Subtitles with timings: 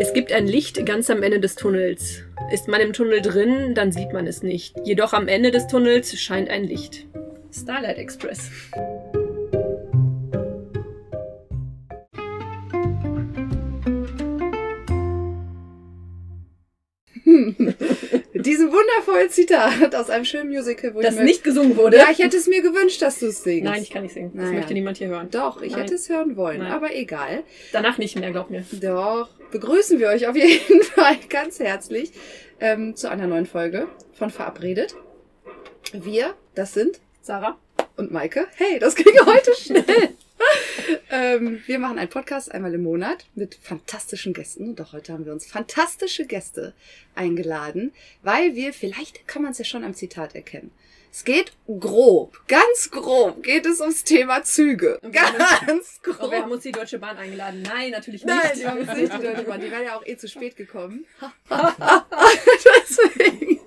[0.00, 2.22] Es gibt ein Licht ganz am Ende des Tunnels.
[2.52, 4.76] Ist man im Tunnel drin, dann sieht man es nicht.
[4.84, 7.06] Jedoch am Ende des Tunnels scheint ein Licht.
[7.52, 8.48] Starlight Express.
[18.34, 21.96] Diesen wundervollen Zitat aus einem schönen Musical, wo Das ich nicht gesungen wurde.
[21.98, 23.64] Ja, ich hätte es mir gewünscht, dass du es singst.
[23.64, 24.30] Nein, ich kann nicht singen.
[24.34, 24.58] Das Naja.
[24.58, 25.28] möchte niemand hier hören.
[25.30, 25.82] Doch, ich Nein.
[25.82, 26.72] hätte es hören wollen, Nein.
[26.72, 27.42] aber egal.
[27.72, 28.64] Danach nicht mehr, glaub mir.
[28.80, 32.12] Doch, begrüßen wir euch auf jeden Fall ganz herzlich
[32.60, 34.94] ähm, zu einer neuen Folge von Verabredet.
[35.92, 37.56] Wir, das sind Sarah?
[37.98, 38.46] und Maike.
[38.54, 40.14] Hey, das ging heute schnell.
[41.10, 44.70] ähm, wir machen einen Podcast einmal im Monat mit fantastischen Gästen.
[44.70, 46.74] Und auch heute haben wir uns fantastische Gäste
[47.14, 47.92] eingeladen,
[48.22, 50.70] weil wir, vielleicht kann man es ja schon am Zitat erkennen.
[51.18, 55.00] Es geht grob, ganz grob geht es ums Thema Züge.
[55.10, 56.30] Ganz Oh, grob.
[56.30, 57.62] wir haben uns die Deutsche Bahn eingeladen.
[57.62, 58.36] Nein, natürlich nicht.
[58.36, 59.60] Nein, die haben uns nicht die Deutsche Bahn.
[59.60, 61.06] Die wäre ja auch eh zu spät gekommen.
[61.50, 63.58] Deswegen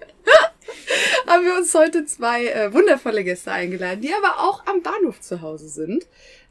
[1.27, 5.41] haben wir uns heute zwei äh, wundervolle Gäste eingeladen, die aber auch am Bahnhof zu
[5.41, 6.07] Hause sind.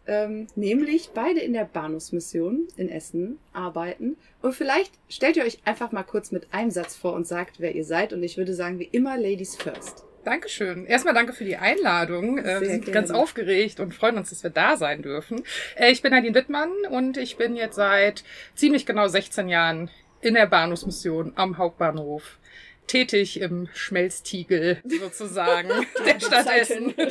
[0.06, 4.18] Ähm, nämlich beide in der Bahnhofsmission in Essen arbeiten.
[4.42, 7.74] Und vielleicht stellt ihr euch einfach mal kurz mit einem Satz vor und sagt, wer
[7.74, 8.12] ihr seid.
[8.12, 10.04] Und ich würde sagen, wie immer, Ladies first.
[10.24, 10.86] Dankeschön.
[10.86, 12.38] Erstmal danke für die Einladung.
[12.38, 12.94] Äh, Sehr wir sind gerne.
[12.94, 15.42] ganz aufgeregt und freuen uns, dass wir da sein dürfen.
[15.76, 18.22] Äh, ich bin Nadine Wittmann und ich bin jetzt seit
[18.54, 19.90] ziemlich genau 16 Jahren
[20.20, 22.38] in der Bahnhofsmission am Hauptbahnhof.
[22.86, 25.68] Tätig im Schmelztiegel sozusagen
[26.06, 26.94] der Stadt Essen.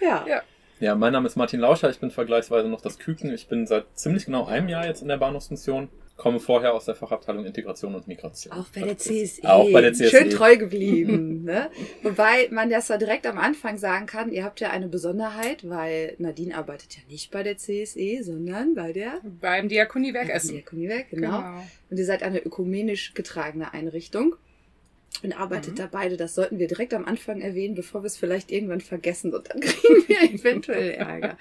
[0.00, 0.24] Ja.
[0.26, 0.42] Ja.
[0.78, 3.34] Ja, mein Name ist Martin Lauscher, ich bin vergleichsweise noch das Küken.
[3.34, 5.90] Ich bin seit ziemlich genau einem Jahr jetzt in der Bahnhofsmission,
[6.20, 8.52] komme vorher aus der Fachabteilung Integration und Migration.
[8.52, 9.42] Auch bei der CSE.
[9.44, 10.10] Auch bei der CSE.
[10.10, 11.44] Schön treu geblieben.
[11.44, 11.70] ne?
[12.02, 16.14] Wobei man das ja direkt am Anfang sagen kann, ihr habt ja eine Besonderheit, weil
[16.18, 20.52] Nadine arbeitet ja nicht bei der CSE, sondern bei der Beim Diakoniewerk Essen.
[20.56, 21.42] Diakoniewerk, genau.
[21.88, 24.36] Und ihr seid eine ökumenisch getragene Einrichtung
[25.22, 25.76] und arbeitet Mhm.
[25.76, 26.16] da beide.
[26.16, 29.60] Das sollten wir direkt am Anfang erwähnen, bevor wir es vielleicht irgendwann vergessen und dann
[29.60, 31.36] kriegen wir eventuell Ärger.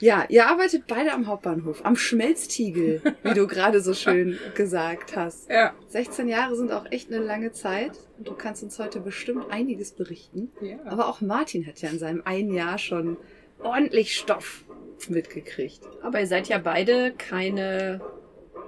[0.00, 5.48] Ja, ihr arbeitet beide am Hauptbahnhof, am Schmelztiegel, wie du gerade so schön gesagt hast.
[5.48, 5.72] Ja.
[5.88, 9.92] 16 Jahre sind auch echt eine lange Zeit und du kannst uns heute bestimmt einiges
[9.92, 10.50] berichten.
[10.60, 10.76] ja.
[10.84, 13.16] Aber auch Martin hat ja in seinem einen Jahr schon
[13.62, 14.64] ordentlich Stoff
[15.08, 15.80] mitgekriegt.
[16.02, 18.00] Aber ihr seid ja beide keine.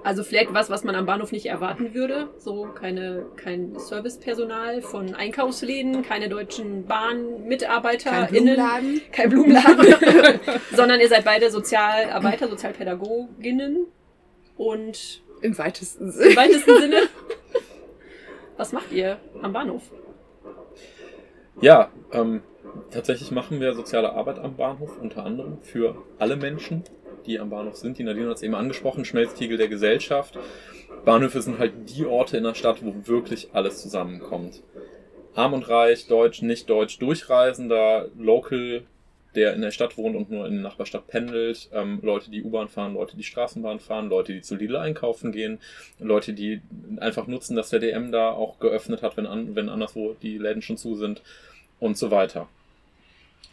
[0.03, 2.29] Also vielleicht was, was man am Bahnhof nicht erwarten würde.
[2.37, 8.55] So keine, kein Servicepersonal von Einkaufsläden, keine deutschen BahnmitarbeiterInnen.
[8.55, 9.01] Kein Blumenladen.
[9.11, 10.39] Kein Blumenladen.
[10.73, 13.87] sondern ihr seid beide Sozialarbeiter, Sozialpädagoginnen.
[14.55, 16.35] Und Im weitesten im Sinne.
[16.35, 17.01] weitesten Sinne,
[18.57, 19.83] was macht ihr am Bahnhof?
[21.61, 22.41] Ja, ähm,
[22.91, 26.83] tatsächlich machen wir soziale Arbeit am Bahnhof, unter anderem für alle Menschen,
[27.27, 27.97] die am Bahnhof sind.
[27.97, 30.37] Die Nadine hat es eben angesprochen, Schmelztiegel der Gesellschaft.
[31.05, 34.63] Bahnhöfe sind halt die Orte in der Stadt, wo wirklich alles zusammenkommt.
[35.35, 38.83] Arm und reich, deutsch, nicht deutsch, Durchreisender, Local,
[39.35, 42.69] der in der Stadt wohnt und nur in der Nachbarstadt pendelt, ähm, Leute, die U-Bahn
[42.69, 45.59] fahren, Leute, die Straßenbahn fahren, Leute, die zu Lidl einkaufen gehen,
[45.99, 46.61] Leute, die
[46.99, 50.63] einfach nutzen, dass der DM da auch geöffnet hat, wenn, an, wenn anderswo die Läden
[50.63, 51.21] schon zu sind
[51.79, 52.47] und so weiter.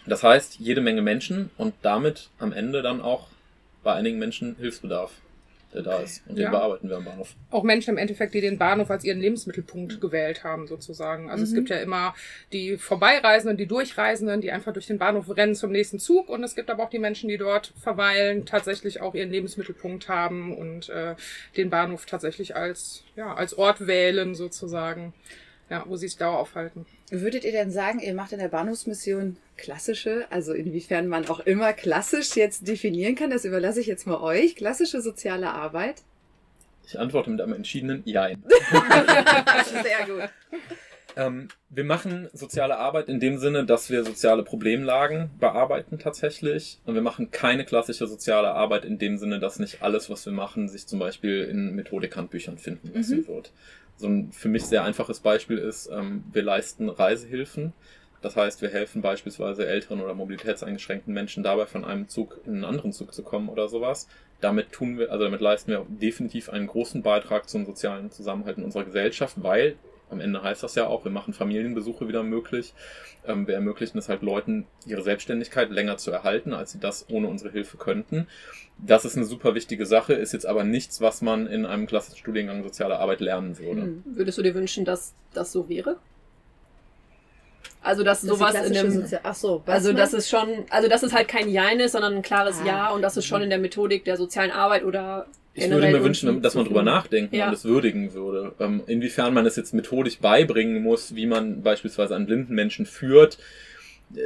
[0.07, 3.29] Das heißt, jede Menge Menschen und damit am Ende dann auch
[3.85, 5.13] bei einigen Menschen Hilfsbedarf,
[5.73, 6.23] der da ist.
[6.29, 6.51] Und den Ja.
[6.51, 7.35] bearbeiten wir am Bahnhof.
[7.51, 11.31] auch Menschen im Endeffekt, die den Bahnhof als ihren Lebensmittelpunkt gewählt haben, sozusagen.
[11.31, 11.55] Also es Mhm.
[11.57, 12.15] gibt ja immer
[12.53, 16.29] die Vorbeireisenden, die Durchreisenden, die einfach durch den Bahnhof rennen zum nächsten Zug.
[16.29, 20.57] Und es gibt aber auch die Menschen, die dort verweilen, tatsächlich auch ihren Lebensmittelpunkt haben
[20.57, 21.15] und äh,
[21.57, 25.13] den Bahnhof tatsächlich als, ja, als Ort wählen, sozusagen.
[25.71, 26.85] Ja, wo sie sich dauer aufhalten.
[27.21, 31.73] Würdet ihr denn sagen, ihr macht in der Bahnhofsmission klassische, also inwiefern man auch immer
[31.73, 36.03] klassisch jetzt definieren kann, das überlasse ich jetzt mal euch, klassische soziale Arbeit?
[36.87, 38.43] Ich antworte mit einem entschiedenen Jein.
[39.83, 40.29] Sehr gut.
[41.17, 46.79] Ähm, wir machen soziale Arbeit in dem Sinne, dass wir soziale Problemlagen bearbeiten tatsächlich.
[46.85, 50.33] Und wir machen keine klassische soziale Arbeit in dem Sinne, dass nicht alles, was wir
[50.33, 53.29] machen, sich zum Beispiel in Methodikhandbüchern finden lassen Mhm.
[53.29, 53.53] wird.
[53.97, 57.73] So ein für mich sehr einfaches Beispiel ist, ähm, wir leisten Reisehilfen.
[58.23, 62.65] Das heißt, wir helfen beispielsweise älteren oder mobilitätseingeschränkten Menschen dabei, von einem Zug in einen
[62.65, 64.09] anderen Zug zu kommen oder sowas.
[64.41, 68.65] Damit tun wir, also damit leisten wir definitiv einen großen Beitrag zum sozialen Zusammenhalt in
[68.65, 69.77] unserer Gesellschaft, weil
[70.11, 72.73] am Ende heißt das ja auch, wir machen Familienbesuche wieder möglich.
[73.27, 77.29] Ähm, wir ermöglichen es halt Leuten, ihre Selbstständigkeit länger zu erhalten, als sie das ohne
[77.29, 78.27] unsere Hilfe könnten.
[78.79, 82.19] Das ist eine super wichtige Sache, ist jetzt aber nichts, was man in einem klassischen
[82.19, 83.83] Studiengang soziale Arbeit lernen würde.
[83.83, 84.03] Hm.
[84.05, 85.97] Würdest du dir wünschen, dass das so wäre?
[87.83, 88.87] Also, dass Das ist sowas in dem.
[88.91, 92.15] Sozi- Ach so, Also, dass es schon, also, dass es halt kein Jein ist, sondern
[92.15, 92.67] ein klares Ah.
[92.67, 96.03] Ja und dass es schon in der Methodik der sozialen Arbeit oder Ich würde mir
[96.03, 97.49] wünschen, dass man drüber nachdenken Ja.
[97.49, 98.53] und es würdigen würde.
[98.59, 103.39] Ähm, inwiefern man es jetzt methodisch beibringen muss, wie man beispielsweise einen blinden Menschen führt,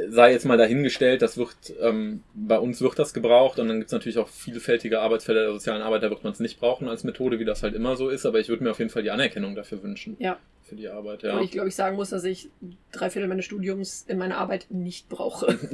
[0.09, 3.87] sei jetzt mal dahingestellt, das wird, ähm, bei uns wird das gebraucht und dann gibt
[3.87, 7.03] es natürlich auch vielfältige Arbeitsfelder der sozialen Arbeit, da wird man es nicht brauchen als
[7.03, 9.11] Methode, wie das halt immer so ist, aber ich würde mir auf jeden Fall die
[9.11, 10.15] Anerkennung dafür wünschen.
[10.19, 10.37] Ja.
[10.69, 11.41] Für die Arbeit, Und ja.
[11.41, 12.47] ich glaube, ich sagen muss, dass ich
[12.91, 15.57] drei Viertel meines Studiums in meiner Arbeit nicht brauche.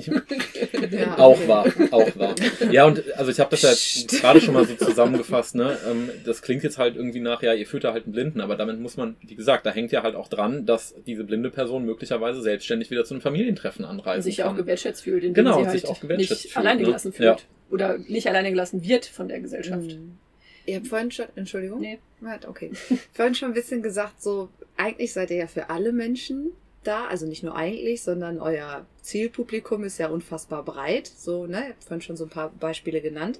[0.91, 1.47] Ja, Auch okay.
[1.47, 2.35] wahr, auch wahr.
[2.71, 5.77] Ja, und also ich habe das ja jetzt gerade schon mal so zusammengefasst, ne?
[5.89, 8.55] Ähm, das klingt jetzt halt irgendwie nach, ja, ihr führt da halt einen Blinden, aber
[8.55, 11.85] damit muss man, wie gesagt, da hängt ja halt auch dran, dass diese blinde Person
[11.85, 14.53] möglicherweise selbstständig wieder zu einem Familientreffen anreisen Und sich ja kann.
[14.53, 16.85] auch gewertschätzt fühlt, indem Genau, sie und halt sich auch gewertschätzt nicht fühlt, alleine ne?
[16.87, 17.33] gelassen Ja.
[17.35, 17.45] fühlt.
[17.71, 19.87] Oder nicht alleine gelassen wird von der Gesellschaft.
[19.91, 20.17] Mhm.
[20.65, 21.81] Ihr habt vorhin schon, Entschuldigung?
[21.81, 21.99] Nee.
[22.47, 22.71] Okay.
[23.13, 26.51] vorhin schon ein bisschen gesagt, so, eigentlich seid ihr ja für alle Menschen
[26.83, 31.69] da, also nicht nur eigentlich, sondern euer Zielpublikum ist ja unfassbar breit, so, ne, ihr
[31.69, 33.39] habt vorhin schon so ein paar Beispiele genannt.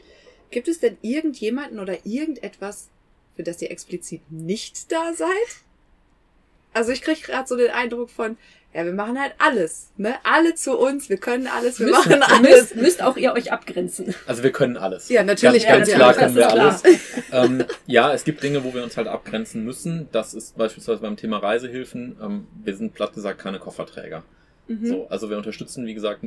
[0.52, 2.90] Gibt es denn irgendjemanden oder irgendetwas,
[3.36, 5.30] für das ihr explizit nicht da seid?
[6.76, 8.38] Also ich kriege gerade so den Eindruck von,
[8.74, 10.16] ja, wir machen halt alles, ne?
[10.24, 12.42] Alle zu uns, wir können alles, wir Müsst, machen alles.
[12.42, 14.14] müsst, müsst auch ihr euch abgrenzen.
[14.28, 15.08] Also wir können alles.
[15.08, 16.84] Ja, natürlich ganz, wir klar alles, können wir ist alles.
[17.32, 20.10] ähm, ja, es gibt Dinge, wo wir uns halt abgrenzen müssen.
[20.12, 22.18] Das ist beispielsweise beim Thema Reisehilfen.
[22.22, 24.24] Ähm, wir sind platt gesagt keine Kofferträger.
[24.68, 24.86] Mhm.
[24.86, 26.26] So, also wir unterstützen, wie gesagt,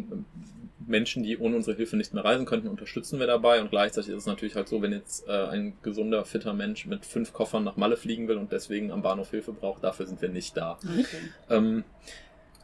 [0.89, 3.61] Menschen, die ohne unsere Hilfe nicht mehr reisen könnten, unterstützen wir dabei.
[3.61, 7.05] Und gleichzeitig ist es natürlich halt so, wenn jetzt äh, ein gesunder, fitter Mensch mit
[7.05, 10.29] fünf Koffern nach Malle fliegen will und deswegen am Bahnhof Hilfe braucht, dafür sind wir
[10.29, 10.79] nicht da.
[11.51, 11.85] Ähm,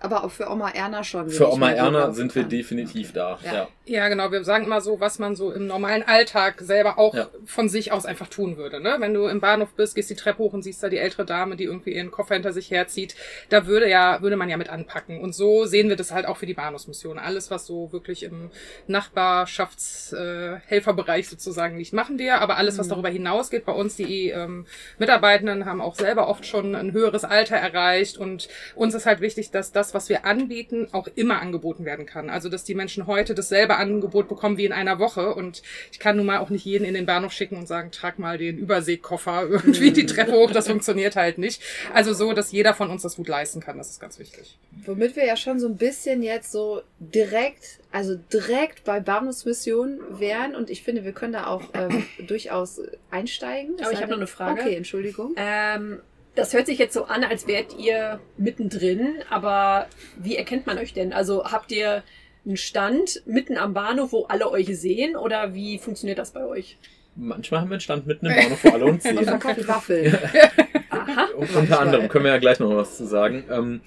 [0.04, 1.30] Aber auch für Oma Erna schon.
[1.30, 2.50] für Oma Erna sind wir kann.
[2.50, 3.38] definitiv da.
[3.44, 3.68] Ja.
[3.86, 4.08] Ja.
[4.08, 4.30] Genau.
[4.32, 7.28] Wir sagen immer so, was man so im normalen Alltag selber auch Ja.
[7.46, 8.80] von sich aus einfach tun würde.
[8.80, 8.96] Ne?
[8.98, 11.56] Wenn du im Bahnhof bist, gehst die Treppe hoch und siehst da die ältere Dame,
[11.56, 13.14] die irgendwie ihren Koffer hinter sich herzieht,
[13.48, 15.20] da würde ja, würde man ja mit anpacken.
[15.20, 17.18] Und so sehen wir das halt auch für die Bahnhofsmission.
[17.18, 18.50] Alles, was so wirklich im
[18.86, 22.40] Nachbarschaftshelferbereich äh, sozusagen liegt, machen wir.
[22.40, 24.66] Aber alles, was darüber hinausgeht, bei uns, die ähm,
[24.98, 28.18] Mitarbeitenden haben auch selber oft schon ein höheres Alter erreicht.
[28.18, 32.30] Und uns ist halt wichtig, dass das, was wir anbieten, auch immer angeboten werden kann.
[32.30, 35.34] Also, dass die Menschen heute dasselbe Angebot bekommen wie in einer Woche.
[35.34, 35.62] Und
[35.92, 38.38] ich kann nun mal auch nicht jeden in den Bahnhof schicken und sagen, trag mal
[38.38, 40.50] den Überseekoffer irgendwie die Treppe hoch.
[40.50, 41.62] Das funktioniert halt nicht.
[41.92, 43.78] Also so, dass jeder von uns das gut leisten kann.
[43.78, 44.58] Das ist ganz wichtig.
[44.84, 50.54] Womit wir ja schon so ein bisschen jetzt so direkt, also direkt bei Bahnhofsmission wären.
[50.56, 52.80] Und ich finde, wir können da auch ähm, durchaus
[53.10, 53.76] einsteigen.
[53.80, 54.60] Aber ich habe noch eine Frage.
[54.60, 55.34] Okay, Entschuldigung.
[55.36, 56.00] Ähm,
[56.34, 59.86] das hört sich jetzt so an, als wärt ihr mittendrin, aber
[60.16, 61.12] wie erkennt man euch denn?
[61.12, 62.02] Also habt ihr
[62.44, 66.78] einen Stand mitten am Bahnhof, wo alle euch sehen oder wie funktioniert das bei euch?
[67.16, 69.24] Manchmal haben wir einen Stand mitten im Bahnhof, wo alle uns Und sehen.
[69.24, 70.18] verkauft Waffeln.
[70.90, 71.28] Aha.
[71.36, 73.44] Und unter anderem können wir ja gleich noch was zu sagen.
[73.50, 73.80] Ähm,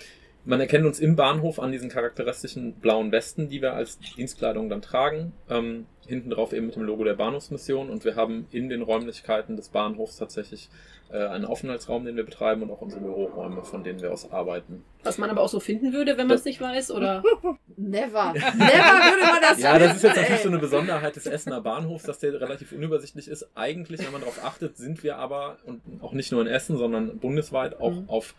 [0.46, 4.82] man erkennt uns im Bahnhof an diesen charakteristischen blauen Westen, die wir als Dienstkleidung dann
[4.82, 5.34] tragen.
[5.50, 7.90] Ähm, hinten drauf eben mit dem Logo der Bahnhofsmission.
[7.90, 10.70] Und wir haben in den Räumlichkeiten des Bahnhofs tatsächlich
[11.16, 14.84] einen Aufenthaltsraum, den wir betreiben und auch unsere Büroräume, von denen wir aus arbeiten.
[15.04, 17.24] Was man aber auch so finden würde, wenn man es nicht weiß, oder?
[17.78, 18.34] Never.
[18.34, 20.44] Never würde man das Ja, das ist jetzt natürlich ey.
[20.44, 23.48] so eine Besonderheit des Essener Bahnhofs, dass der relativ unübersichtlich ist.
[23.56, 27.18] Eigentlich, wenn man darauf achtet, sind wir aber, und auch nicht nur in Essen, sondern
[27.20, 28.10] bundesweit auch Mhm.
[28.10, 28.36] auf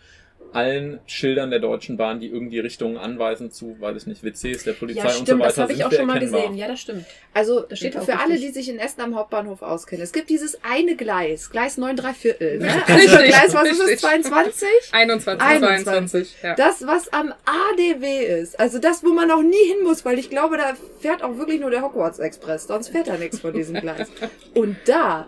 [0.52, 4.72] allen Schildern der Deutschen Bahn, die irgendwie Richtungen anweisen zu, weiß ich nicht, WCs der
[4.72, 6.40] Polizei Ja, und so stimmt, weiter, das habe ich auch schon mal erkennbar.
[6.42, 6.56] gesehen.
[6.56, 7.04] Ja, das stimmt.
[7.34, 10.02] Also Das steht auch für alle, die sich in Essen am Hauptbahnhof auskennen.
[10.02, 12.58] Es gibt dieses eine Gleis, Gleis 9 3 Viertel.
[12.58, 12.66] Ne?
[12.66, 14.00] Richtig, Also Gleis, was ist es, richtig.
[14.00, 14.68] 22?
[14.92, 15.84] 21, 21.
[15.84, 16.36] 22.
[16.42, 16.54] Ja.
[16.54, 18.58] Das, was am ADW ist.
[18.58, 21.60] Also das, wo man noch nie hin muss, weil ich glaube, da fährt auch wirklich
[21.60, 22.66] nur der Hogwarts Express.
[22.66, 24.08] Sonst fährt da nichts von diesem Gleis.
[24.54, 25.26] Und da,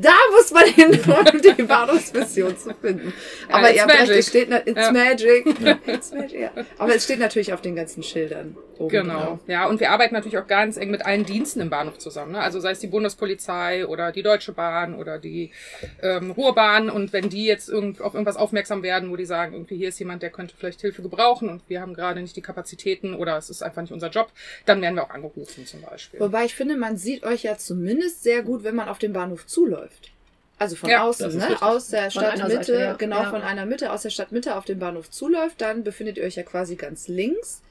[0.00, 3.12] da muss man hin, um die Bahnhofsmission zu finden.
[3.48, 4.92] Ja, Aber it's ihr habt recht, es steht, it's Ja.
[4.92, 5.46] magic.
[5.86, 6.50] It's magic ja.
[6.78, 8.56] Aber es steht natürlich auf den ganzen Schildern.
[8.88, 9.38] Genau, drauf.
[9.46, 12.32] ja, und wir arbeiten natürlich auch ganz eng mit allen Diensten im Bahnhof zusammen.
[12.32, 12.38] Ne?
[12.40, 15.50] Also sei es die Bundespolizei oder die Deutsche Bahn oder die
[16.00, 16.88] ähm, Ruhrbahn.
[16.88, 19.98] Und wenn die jetzt irgend, auf irgendwas aufmerksam werden, wo die sagen, irgendwie hier ist
[19.98, 23.50] jemand, der könnte vielleicht Hilfe gebrauchen und wir haben gerade nicht die Kapazitäten oder es
[23.50, 24.32] ist einfach nicht unser Job,
[24.64, 26.18] dann werden wir auch angerufen zum Beispiel.
[26.18, 29.46] Wobei ich finde, man sieht euch ja zumindest sehr gut, wenn man auf den Bahnhof
[29.46, 29.89] zuläuft.
[30.58, 31.42] Also von Ja, außen, ne?
[31.42, 31.62] richtig.
[31.62, 32.92] Aus der Stadtmitte, Seite, ja.
[32.92, 33.30] genau Ja.
[33.30, 36.42] von einer Mitte, aus der Stadtmitte auf den Bahnhof zuläuft, dann befindet ihr euch ja
[36.42, 37.62] quasi ganz links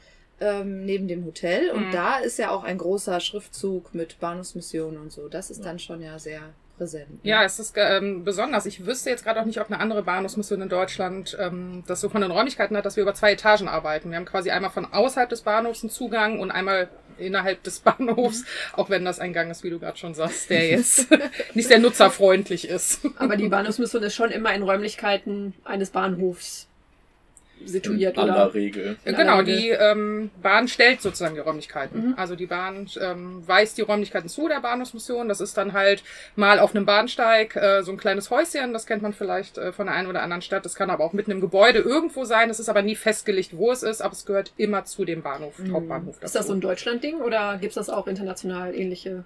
[0.42, 1.70] ähm, neben dem Hotel.
[1.72, 1.92] Und Mhm.
[1.92, 5.28] da ist ja auch ein großer Schriftzug mit Bahnhofsmission und so.
[5.30, 6.42] Das ist dann schon ja sehr
[6.78, 7.10] präsent.
[7.24, 7.30] ne?
[7.30, 8.66] Ja, es ist ähm, besonders.
[8.66, 12.10] Ich wüsste jetzt gerade auch nicht, ob eine andere Bahnhofsmission in Deutschland ähm, das so
[12.10, 14.10] von den Räumlichkeiten hat, dass wir über zwei Etagen arbeiten.
[14.10, 16.88] Wir haben quasi einmal von außerhalb des Bahnhofs einen Zugang und einmal
[17.20, 20.68] innerhalb des Bahnhofs, auch wenn das ein Gang ist, wie du gerade schon sagst, der
[20.70, 21.08] jetzt
[21.54, 23.02] nicht sehr nutzerfreundlich ist.
[23.18, 26.69] Aber die Bahnhofsmission ist schon immer in Räumlichkeiten eines Bahnhofs.
[27.66, 28.54] Situiert, In aller oder?
[28.54, 28.98] Regel.
[29.06, 29.58] In genau, aller Regel.
[29.62, 32.10] die ähm, Bahn stellt sozusagen die Räumlichkeiten.
[32.10, 32.14] Mhm.
[32.18, 35.28] Also die Bahn ähm, weist die Räumlichkeiten zu der Bahnhofsmission.
[35.30, 36.04] Das ist dann halt
[36.36, 39.88] mal auf einem Bahnsteig äh, so ein kleines Häuschen, das kennt man vielleicht äh, von
[39.88, 40.66] der einen oder anderen Stadt.
[40.66, 42.50] Das kann aber auch mitten im Gebäude irgendwo sein.
[42.50, 45.56] Es ist aber nie festgelegt, wo es ist, aber es gehört immer zu dem Bahnhof,
[45.72, 46.16] Hauptbahnhof.
[46.22, 46.54] Ist das so dazu.
[46.54, 49.24] ein Deutschland-Ding oder gibt's das auch international ähnliche?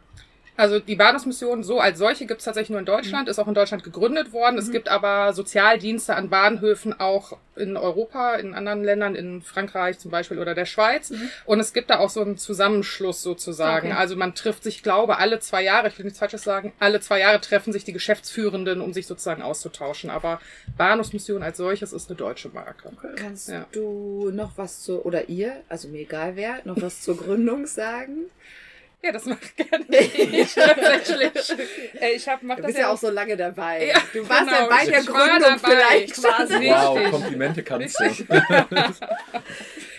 [0.56, 3.56] Also die Bahnhofsmission so als solche gibt es tatsächlich nur in Deutschland, ist auch in
[3.56, 4.58] Deutschland gegründet worden.
[4.60, 10.12] Es gibt aber Sozialdienste an Bahnhöfen auch in Europa, in anderen Ländern, in Frankreich zum
[10.12, 11.12] Beispiel oder der Schweiz.
[11.46, 13.88] Und es gibt da auch so einen Zusammenschluss sozusagen.
[13.90, 13.98] Okay.
[13.98, 17.00] Also man trifft sich, ich glaube, alle zwei Jahre, ich will nichts Falsches sagen, alle
[17.00, 20.10] zwei Jahre treffen sich die Geschäftsführenden, um sich sozusagen auszutauschen.
[20.12, 20.40] Aber
[20.78, 22.92] Bahnhofsmission als solches ist eine deutsche Marke.
[23.16, 23.66] Kannst Ja.
[23.72, 28.26] du noch was zu, oder ihr, also mir egal wer, noch was zur Gründung sagen?
[29.04, 29.86] Ja, das mache ich gerne.
[29.90, 31.32] Ich tatsächlich.
[32.16, 33.88] Ich hab, mach Du das bist ja auch so lange dabei.
[33.88, 34.62] Ja, du warst genau.
[34.62, 35.60] ja bei der Gründung dabei.
[35.60, 36.54] vielleicht quasi.
[36.54, 36.72] Richtig.
[36.72, 38.06] Wow, Komplimente kannst du.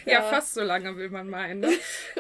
[0.07, 1.61] Ja, fast so lange will man meinen.
[1.61, 1.73] Ne?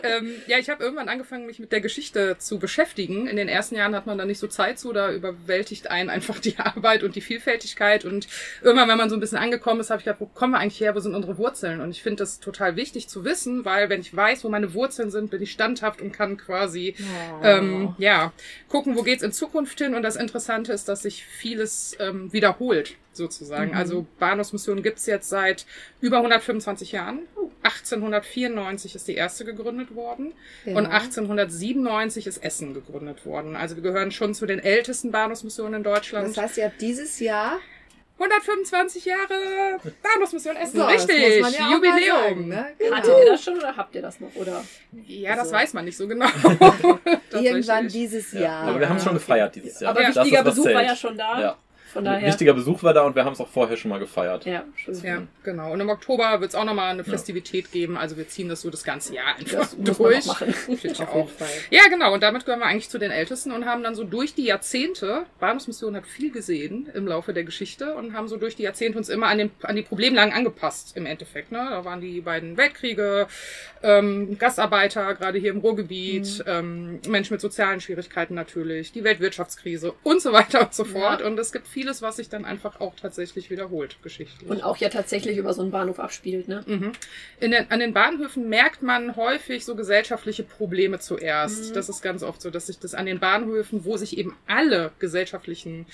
[0.03, 3.26] ähm, ja, ich habe irgendwann angefangen, mich mit der Geschichte zu beschäftigen.
[3.26, 6.38] In den ersten Jahren hat man da nicht so Zeit zu, da überwältigt einen einfach
[6.38, 8.05] die Arbeit und die Vielfältigkeit.
[8.05, 8.26] Und
[8.62, 10.81] irgendwann, wenn man so ein bisschen angekommen ist, habe ich gedacht, wo kommen wir eigentlich
[10.81, 11.81] her, wo sind unsere Wurzeln?
[11.81, 15.11] Und ich finde das total wichtig zu wissen, weil wenn ich weiß, wo meine Wurzeln
[15.11, 16.74] sind, bin ich standhaft und kann quasi
[17.43, 18.33] ähm, ja,
[18.69, 19.95] gucken, wo geht's in Zukunft hin.
[19.95, 23.75] Und das Interessante ist, dass sich vieles ähm, wiederholt, sozusagen.
[23.75, 25.66] Also Bahnhofsmission gibt's jetzt seit
[26.00, 27.21] über 125 Jahren.
[27.62, 30.33] 1894 ist die erste gegründet worden
[30.64, 30.76] Ja.
[30.76, 33.57] und 1897 ist Essen gegründet worden.
[33.57, 36.28] Also wir gehören schon zu den ältesten Bahnhofsmissionen in Deutschland.
[36.28, 37.59] Das heißt, ihr habt dieses Jahr
[38.18, 42.16] 125 Jahre Bahnhofsmission Essen, So, das richtig, muss man ja Jubiläum.
[42.23, 42.66] sagen, ne?
[42.78, 42.97] Genau.
[42.97, 44.35] Hattet ihr das schon oder habt ihr das noch?
[44.37, 44.64] Oder?
[45.06, 46.26] Ja, das Also- weiß man nicht so genau.
[47.33, 48.40] Irgendwann dieses Ja.
[48.40, 48.62] Jahr.
[48.68, 49.90] Aber wir haben es schon gefeiert dieses Jahr.
[49.90, 51.40] Aber Das ist, wichtiger was Besuch war ja schon da.
[51.40, 51.56] Ja.
[51.93, 52.29] Von Ein daher.
[52.29, 54.47] wichtiger Besuch war da und wir haben es auch vorher schon mal gefeiert.
[54.47, 54.95] Ja, schön.
[55.03, 55.73] Ja, genau.
[55.73, 57.97] Und im Oktober wird es auch nochmal eine Festivität geben.
[57.97, 60.23] Also wir ziehen das so das ganze Jahr einfach Das muss man durch.
[60.23, 60.53] auch machen.
[60.55, 61.14] Finde ich Auf auch.
[61.17, 61.49] jeden Fall.
[61.71, 62.12] Ja, genau.
[62.14, 65.25] Und damit gehören wir eigentlich zu den Ältesten und haben dann so durch die Jahrzehnte,
[65.38, 69.09] Bahnhofsmission hat viel gesehen im Laufe der Geschichte und haben so durch die Jahrzehnte uns
[69.09, 71.53] immer an, den, an die Problemlagen angepasst im Endeffekt.
[71.53, 71.59] Ne?
[71.71, 73.29] Da waren die beiden Weltkriege,
[73.83, 80.21] ähm, Gastarbeiter, gerade hier im Ruhrgebiet, ähm, Menschen mit sozialen Schwierigkeiten natürlich, die Weltwirtschaftskrise und
[80.23, 81.23] so weiter und so fort.
[81.23, 84.49] Und es gibt vieles, was sich dann einfach auch tatsächlich wiederholt, geschichtlich.
[84.49, 86.64] Und auch ja tatsächlich über so einen Bahnhof abspielt, ne?
[86.67, 86.93] Mhm.
[87.41, 91.76] In den, an den Bahnhöfen merkt man häufig so gesellschaftliche Probleme zuerst.
[91.76, 94.93] Das ist ganz oft so, dass sich das an den Bahnhöfen, wo sich eben alle
[94.99, 95.85] gesellschaftlichen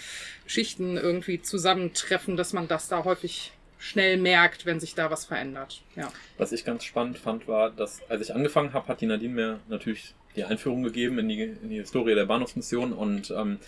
[0.46, 5.82] Schichten irgendwie zusammentreffen, dass man das da häufig schnell merkt, wenn sich da was verändert.
[5.96, 6.12] Ja.
[6.38, 9.60] Was ich ganz spannend fand, war, dass als ich angefangen habe, hat die Nadine mir
[9.68, 13.58] natürlich die Einführung gegeben in die, in die Historie der Bahnhofsmission und ähm,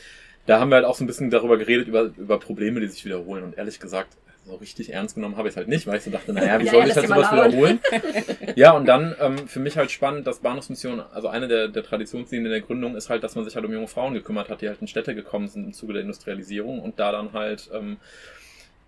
[0.46, 3.04] da haben wir halt auch so ein bisschen darüber geredet, über, über Probleme, die sich
[3.04, 3.44] wiederholen.
[3.44, 6.10] Und ehrlich gesagt, so richtig ernst genommen habe ich es halt nicht, weil ich so
[6.10, 7.80] dachte, naja, wie Ja, soll ja, ich halt sowas wiederholen?
[8.56, 12.50] ja, und dann ähm, für mich halt spannend, dass Bahnhofsmission, also eine der, der Traditionslinien
[12.50, 14.80] der Gründung ist halt, dass man sich halt um junge Frauen gekümmert hat, die halt
[14.80, 17.98] in Städte gekommen sind im Zuge der Industrialisierung und da dann halt ähm,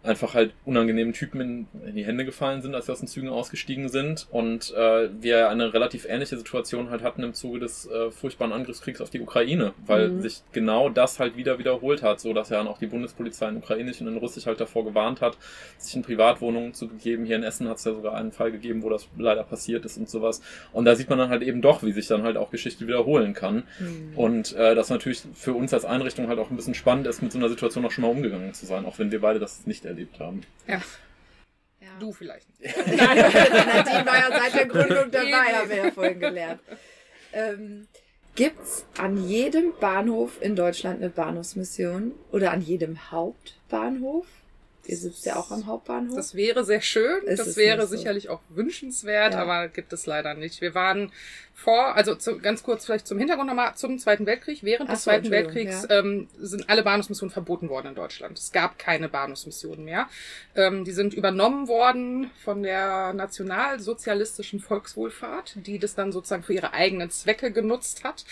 [0.05, 3.29] einfach halt unangenehmen Typen in, in die Hände gefallen sind, als sie aus den Zügen
[3.29, 8.11] ausgestiegen sind und äh, wir eine relativ ähnliche Situation halt hatten im Zuge des äh,
[8.11, 10.21] furchtbaren Angriffskriegs auf die Ukraine, weil Mhm.
[10.21, 13.57] sich genau das halt wieder wiederholt hat, so dass ja dann auch die Bundespolizei in
[13.57, 15.37] Ukrainisch und in Russisch halt davor gewarnt hat,
[15.79, 17.25] sich in Privatwohnungen zu begeben.
[17.25, 19.97] Hier in Essen hat es ja sogar einen Fall gegeben, wo das leider passiert ist
[19.97, 20.43] und sowas.
[20.73, 23.33] Und da sieht man dann halt eben doch, wie sich dann halt auch Geschichte wiederholen
[23.33, 23.63] kann.
[24.17, 27.33] Und äh, das natürlich für uns als Einrichtung halt auch ein bisschen spannend ist, mit
[27.33, 29.87] so einer Situation auch schon mal umgegangen zu sein, auch wenn wir beide das nicht
[29.95, 30.43] erlebt haben.
[30.67, 30.81] ja.
[31.81, 31.91] Ja.
[32.01, 32.49] Du vielleicht.
[32.61, 36.61] Nadine war ja seit der Gründung dabei, haben wir ja vorhin gelernt.
[37.35, 37.89] Ähm,
[38.35, 42.13] gibt's an jedem Bahnhof in Deutschland eine Bahnhofsmission?
[42.33, 44.27] Oder an jedem Hauptbahnhof?
[44.87, 46.15] Ihr sitzt ja auch am Hauptbahnhof.
[46.17, 47.97] Das wäre sehr schön, Ist das wäre so.
[47.97, 49.41] sicherlich auch wünschenswert, Ja.
[49.43, 50.61] aber gibt es leider nicht.
[50.61, 51.11] Wir waren
[51.55, 54.63] vor, also zu, ganz kurz vielleicht zum Hintergrund nochmal, zum Zweiten Weltkrieg.
[54.63, 58.37] Während Ach des so, Zweiten Weltkriegs ähm, sind alle Bahnhofsmissionen verboten worden in Deutschland.
[58.39, 60.09] Es gab keine Bahnhofsmissionen mehr.
[60.57, 66.73] Ähm, die sind übernommen worden von der nationalsozialistischen Volkswohlfahrt, die das dann sozusagen für ihre
[66.73, 68.25] eigenen Zwecke genutzt hat.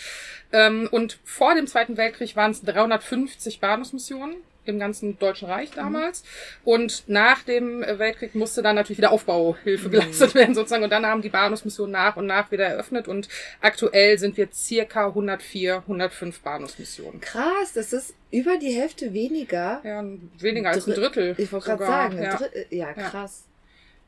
[0.51, 6.23] Ähm, und vor dem Zweiten Weltkrieg waren es 350 Bahnhofsmissionen im ganzen Deutschen Reich damals.
[6.63, 10.83] Und nach dem äh, Weltkrieg musste dann natürlich wieder Aufbauhilfe geleistet werden sozusagen.
[10.83, 13.07] Und dann haben die Bahnhofsmissionen nach und nach wieder eröffnet.
[13.07, 13.27] Und
[13.61, 17.21] aktuell sind wir circa 104, 105 Bahnhofsmissionen.
[17.21, 19.81] Krass, das ist über die Hälfte weniger.
[19.83, 20.03] Ja,
[20.39, 21.35] weniger als ein Drittel.
[21.37, 22.39] Ich wollte gerade sagen, ja.
[22.69, 22.93] Ja, Ja.
[22.93, 23.43] krass.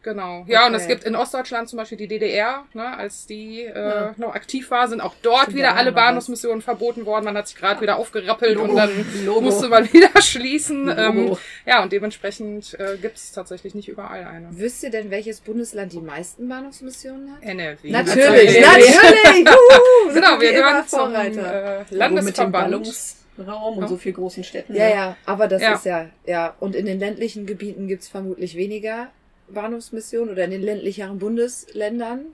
[0.05, 0.45] Genau.
[0.47, 0.93] Ja, und es Okay.
[0.93, 4.13] gibt in Ostdeutschland zum Beispiel die DDR, ne, als die äh, Ja.
[4.17, 5.91] noch aktiv war, sind auch dort Stimmt, wieder alle.
[5.91, 7.25] Bahnhofsmissionen verboten worden.
[7.25, 8.69] Man hat sich gerade wieder aufgerappelt Logo.
[8.69, 8.91] und dann
[9.25, 9.41] Logo.
[9.41, 10.93] musste man wieder schließen.
[10.95, 11.35] Ähm,
[11.65, 14.47] ja, und dementsprechend äh, gibt es tatsächlich nicht überall eine.
[14.51, 17.41] Wisst ihr denn, welches Bundesland die meisten Bahnhofsmissionen hat?
[17.41, 17.89] NRW.
[17.89, 18.61] Natürlich, Natürlich.
[18.61, 19.47] natürlich!
[19.47, 22.53] Juhu, sind Genau, wir gehören zum äh, Wo mit dem Landesverband.
[22.71, 23.87] Ballungsraum und Ja.
[23.87, 24.75] so viel großen Städten.
[24.75, 24.93] Ja, ne?
[24.95, 25.73] ja, aber das Ja.
[25.73, 26.53] ist ja, ja.
[26.59, 29.07] Und in den ländlichen Gebieten gibt's vermutlich weniger
[29.49, 32.25] Bahnhofsmissionen oder in den ländlicheren Bundesländern.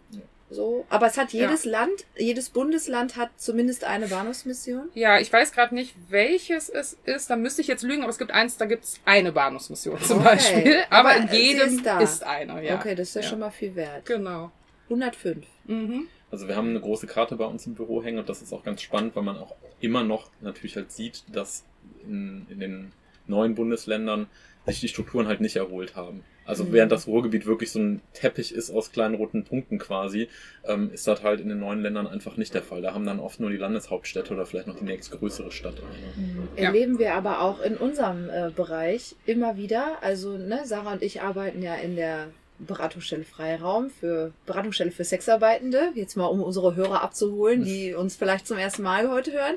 [0.50, 0.86] So.
[0.90, 4.90] Aber es hat jedes Land, jedes Bundesland hat zumindest eine Bahnhofsmission.
[4.96, 7.30] Ja, ich weiß gerade nicht, welches es ist.
[7.30, 10.18] Da müsste ich jetzt lügen, aber es gibt eins, da gibt es eine Bahnhofsmission zum
[10.20, 10.26] Okay.
[10.26, 10.78] Beispiel.
[10.90, 12.00] Aber, Aber in jedem ist da.
[12.02, 12.76] ist eine, ja.
[12.76, 13.28] Okay, das ist ja, Ja.
[13.30, 14.06] schon mal viel wert.
[14.06, 14.52] Genau.
[14.90, 15.46] 105.
[15.68, 16.08] Mhm.
[16.32, 18.64] Also wir haben eine große Karte bei uns im Büro hängen und das ist auch
[18.64, 21.64] ganz spannend, weil man auch immer noch natürlich halt sieht, dass
[22.04, 22.92] in, in den
[23.26, 24.28] neuen Bundesländern
[24.66, 26.26] sich die Strukturen halt nicht erholt haben.
[26.52, 26.74] Also Mhm.
[26.74, 30.28] während das Ruhrgebiet wirklich so ein Teppich ist aus kleinen roten Punkten quasi,
[30.68, 32.82] ähm, ist das halt in den neuen Ländern einfach nicht der Fall.
[32.82, 36.62] Da haben dann oft nur die Landeshauptstädte oder vielleicht noch die nächstgrößere Stadt eine.
[36.62, 36.68] Ja.
[36.68, 40.00] Erleben wir aber auch in unserem äh, Bereich immer wieder.
[40.02, 42.28] Also, ne, Sarah und ich arbeiten ja in der
[42.60, 45.94] Beratungsstelle Freiraum für Beratungsstelle für Sexarbeitende.
[45.96, 49.56] Jetzt mal, um unsere Hörer abzuholen, die uns vielleicht zum ersten Mal heute hören.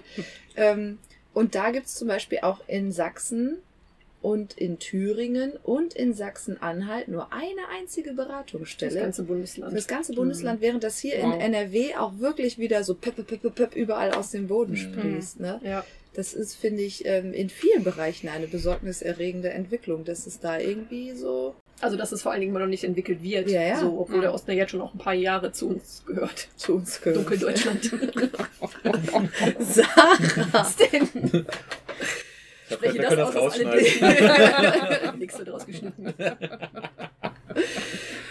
[0.57, 0.99] Ähm,
[1.33, 3.57] und da gibt's zum Beispiel auch in Sachsen
[4.25, 8.99] und in Thüringen und in Sachsen-Anhalt nur eine einzige Das Beratungsstelle.
[9.01, 9.77] ganze Bundesland.
[9.77, 11.35] Das ganze Bundesland, während das hier Wow.
[11.35, 14.77] in NRW auch wirklich wieder so pep, pep, pep, pep überall aus dem Boden Mhm.
[14.77, 15.41] sprießt.
[15.41, 15.61] Ne?
[15.63, 15.85] Ja.
[16.15, 21.13] Das ist, finde ich, ähm, in vielen Bereichen eine besorgniserregende Entwicklung, dass es da irgendwie
[21.13, 23.51] so Also, dass es vor allen Dingen immer noch nicht entwickelt wird.
[23.51, 23.81] Ja, ja.
[23.81, 24.23] So, obwohl Mhm.
[24.23, 26.49] der Osten ja jetzt schon auch ein paar Jahre zu uns gehört.
[26.57, 27.19] zu uns gehört.
[27.19, 27.91] Dunkeldeutschland.
[29.59, 30.17] Sarah!
[30.53, 31.47] Was denn?
[32.69, 33.79] Ich Spreche können das aus, rausschneiden.
[35.19, 36.15] Nichts wird rausgeschnitten.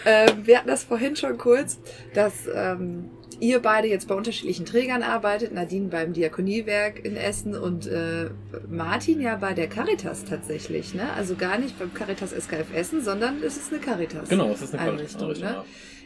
[0.06, 1.78] ähm, wir hatten das vorhin schon kurz,
[2.14, 3.10] dass ähm,
[3.40, 5.52] ihr beide jetzt bei unterschiedlichen Trägern arbeitet.
[5.52, 8.30] Nadine beim Diakoniewerk in Essen und äh,
[8.68, 10.94] Martin ja bei der Caritas tatsächlich.
[10.94, 11.12] Ne?
[11.12, 14.28] Also gar nicht beim Caritas SKF Essen, sondern es ist eine Caritas.
[14.28, 15.48] Genau, es ist eine Einrichtung, Einrichtung.
[15.48, 15.64] ne?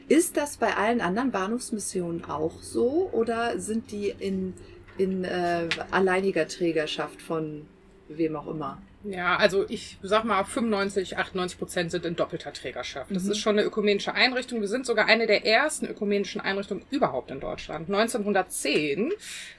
[0.09, 4.55] Ist das bei allen anderen Bahnhofsmissionen auch so oder sind die in,
[4.97, 7.67] in äh, alleiniger Trägerschaft von
[8.09, 8.81] wem auch immer?
[9.05, 13.11] Ja, also ich sag mal, 95, 98 Prozent sind in doppelter Trägerschaft.
[13.15, 13.31] Das Mhm.
[13.31, 14.61] ist schon eine ökumenische Einrichtung.
[14.61, 17.89] Wir sind sogar eine der ersten ökumenischen Einrichtungen überhaupt in Deutschland.
[17.89, 19.13] 1910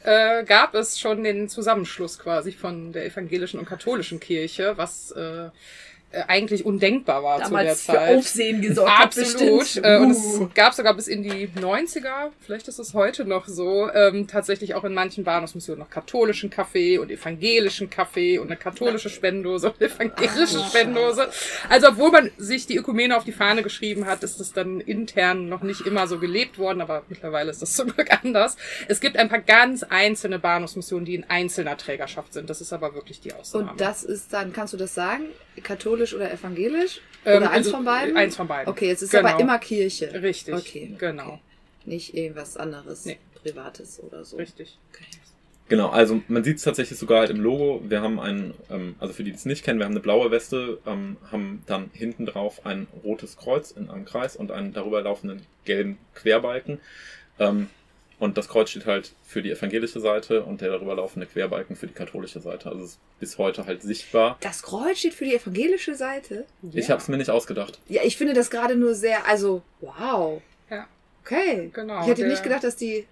[0.03, 5.49] äh, gab es schon den Zusammenschluss quasi von der evangelischen und katholischen Kirche, was äh,
[6.27, 8.17] eigentlich undenkbar war Damals zu der für Zeit.
[8.17, 9.59] Aufsehen gesorgt hat, Absolut.
[9.59, 9.85] bestimmt.
[9.85, 10.43] Äh, und Uh.
[10.47, 14.73] es gab sogar bis in die 90er, vielleicht ist es heute noch so, ähm, tatsächlich
[14.73, 19.81] auch in manchen Bahnhofsmissionen noch katholischen Kaffee und evangelischen Kaffee und eine katholische Spendose und
[19.81, 21.29] eine evangelische Spendose.
[21.69, 25.47] Also obwohl man sich die Ökumene auf die Fahne geschrieben hat, ist das dann intern
[25.47, 28.57] noch nicht immer so gelebt worden, aber mittlerweile ist das zum Glück anders.
[28.87, 32.49] Es gibt ein paar ganz einzelne Bahnhofsmissionen, die in einzelner Trägerschaft sind.
[32.49, 33.71] Das ist aber wirklich die Ausnahme.
[33.71, 35.25] Und das ist dann, kannst du das sagen?
[35.61, 37.01] Katholisch oder evangelisch?
[37.25, 38.17] Ähm, oder eins also, von beiden?
[38.17, 38.69] Eins von beiden.
[38.71, 39.29] Okay, es ist Genau.
[39.29, 40.11] aber immer Kirche.
[40.21, 40.53] Richtig.
[40.53, 40.95] Okay.
[40.97, 41.39] Genau.
[41.85, 43.17] Nicht irgendwas anderes, Nee.
[43.41, 44.37] Privates oder so.
[44.37, 44.77] Richtig.
[44.93, 45.05] Okay.
[45.69, 47.83] Genau, also man sieht es tatsächlich sogar halt im Logo.
[47.87, 50.31] Wir haben ein, ähm, also für die, die es nicht kennen, wir haben eine blaue
[50.31, 55.01] Weste, ähm, haben dann hinten drauf ein rotes Kreuz in einem Kreis und einen darüber
[55.01, 56.79] laufenden gelben Querbalken.
[57.37, 57.67] Ähm,
[58.19, 61.87] und das Kreuz steht halt für die evangelische Seite und der darüber laufende Querbalken für
[61.87, 62.69] die katholische Seite.
[62.69, 64.37] Also es ist bis heute halt sichtbar.
[64.41, 66.45] Das Kreuz steht für die evangelische Seite.
[66.73, 67.79] Ich habe es mir nicht ausgedacht.
[67.87, 70.41] Ja, ich finde das gerade nur sehr, also, wow.
[70.69, 70.87] Ja.
[71.23, 71.69] Okay.
[71.73, 72.01] Genau.
[72.01, 73.07] ich hätte nicht gedacht, dass die.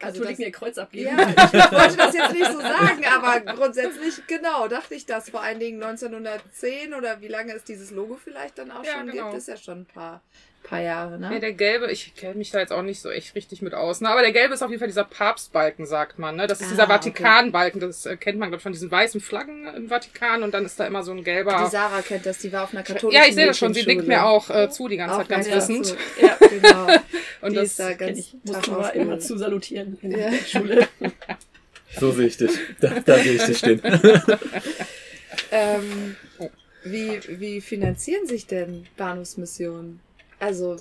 [0.00, 1.16] Also Katholiken ihr Kreuz abgeben.
[1.18, 5.28] ja, ich wollte das jetzt nicht so sagen, aber grundsätzlich, genau, dachte ich das.
[5.30, 9.08] Vor allen Dingen 1910 oder wie lange es dieses Logo vielleicht dann auch Ja, schon
[9.08, 9.24] genau.
[9.24, 10.22] gibt, ist ja schon ein paar,
[10.62, 11.28] paar Jahre, ne?
[11.30, 14.00] Nee, der gelbe, ich kenne mich da jetzt auch nicht so echt richtig mit aus.
[14.00, 14.08] Ne?
[14.08, 16.36] Aber der gelbe ist auf jeden Fall dieser Papstbalken, sagt man.
[16.36, 16.46] Ne?
[16.46, 16.92] Das ist Ah, dieser okay.
[16.92, 17.80] Vatikanbalken.
[17.80, 20.42] Das äh, kennt man, glaube ich, von diesen weißen Flaggen im Vatikan.
[20.42, 21.60] Und dann ist da immer so ein gelber.
[21.64, 23.74] Die Sarah kennt das, die war auf einer katholischen ja, ich sehe das schon.
[23.74, 25.96] Sie nickt mir auch äh, zu die ganze Auch Zeit ganz ja, wissend.
[26.20, 26.86] Ja, genau.
[27.40, 28.34] Und die das ist da ganz ich.
[28.44, 28.94] Mal ausgebildet.
[28.94, 30.30] immer zu salutieren in Ja.
[30.30, 30.88] der Schule.
[32.00, 32.52] So sehe ich dich.
[32.80, 33.82] Da, da sehe ich dich stehen.
[35.50, 36.16] Ähm,
[36.84, 40.00] wie, wie finanzieren sich denn Bahnhofsmissionen?
[40.42, 40.76] Also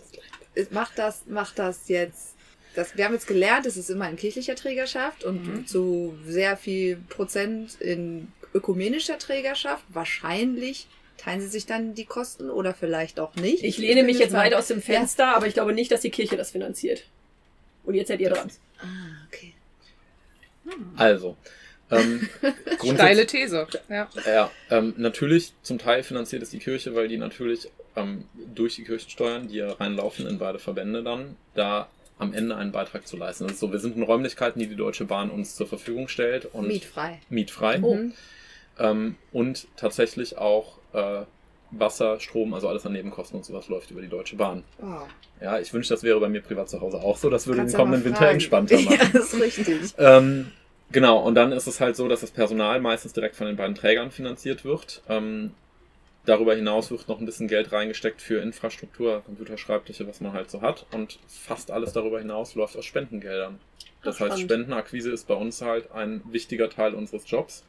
[0.71, 2.35] macht das, macht das jetzt.
[2.73, 5.67] Das, wir haben jetzt gelernt, es ist immer in kirchlicher Trägerschaft und Mhm.
[5.67, 9.83] zu sehr viel Prozent in ökumenischer Trägerschaft.
[9.89, 13.63] Wahrscheinlich teilen sie sich dann die Kosten oder vielleicht auch nicht.
[13.63, 16.09] Ich lehne bin mich jetzt weit aus dem Fenster, aber ich glaube nicht, dass die
[16.09, 17.03] Kirche das finanziert.
[17.83, 18.49] Und jetzt seid ihr dran.
[18.79, 18.85] Ah,
[19.27, 19.53] okay.
[20.95, 21.35] Also,
[21.91, 22.27] ähm,
[22.83, 23.67] Steile These.
[23.89, 24.07] Ja.
[24.25, 28.25] Ja, ähm, natürlich zum Teil finanziert es die Kirche, weil die natürlich ähm,
[28.55, 33.07] durch die Kirchensteuern, die ja reinlaufen in beide Verbände dann, da am Ende einen Beitrag
[33.07, 33.45] zu leisten.
[33.45, 36.45] Das ist so, wir sind in Räumlichkeiten, die die Deutsche Bahn uns zur Verfügung stellt
[36.45, 37.19] und Mietfrei.
[37.29, 37.79] mietfrei.
[37.79, 38.13] Mhm.
[38.79, 41.23] Ähm, und tatsächlich auch äh,
[41.71, 44.63] Wasser, Strom, also alles an Nebenkosten und sowas läuft über die Deutsche Bahn.
[44.77, 45.07] Wow.
[45.41, 47.29] Ja, ich wünsche, das wäre bei mir privat zu Hause auch so.
[47.29, 48.97] Das würde Kannst den kommenden Winter entspannter machen.
[48.99, 49.93] Ja, das ist richtig.
[49.97, 50.51] Ähm,
[50.91, 53.75] genau, und dann ist es halt so, dass das Personal meistens direkt von den beiden
[53.75, 55.01] Trägern finanziert wird.
[55.09, 55.51] Ähm,
[56.25, 60.61] darüber hinaus wird noch ein bisschen Geld reingesteckt für Infrastruktur, Computerschreibtische, was man halt so
[60.61, 60.85] hat.
[60.91, 63.59] Und fast alles darüber hinaus läuft aus Spendengeldern.
[64.03, 64.51] Das Ach, heißt, spannend.
[64.51, 67.63] Spendenakquise ist bei uns halt ein wichtiger Teil unseres Jobs,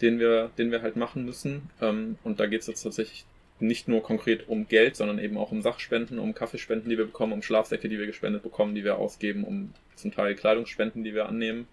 [0.00, 1.70] den wir, den wir halt machen müssen.
[1.80, 3.24] Ähm, und da geht es jetzt tatsächlich
[3.58, 7.32] nicht nur konkret um Geld, sondern eben auch um Sachspenden, um Kaffeespenden, die wir bekommen,
[7.32, 11.26] um Schlafsäcke, die wir gespendet bekommen, die wir ausgeben, um zum Teil Kleidungsspenden, die wir
[11.26, 11.66] annehmen.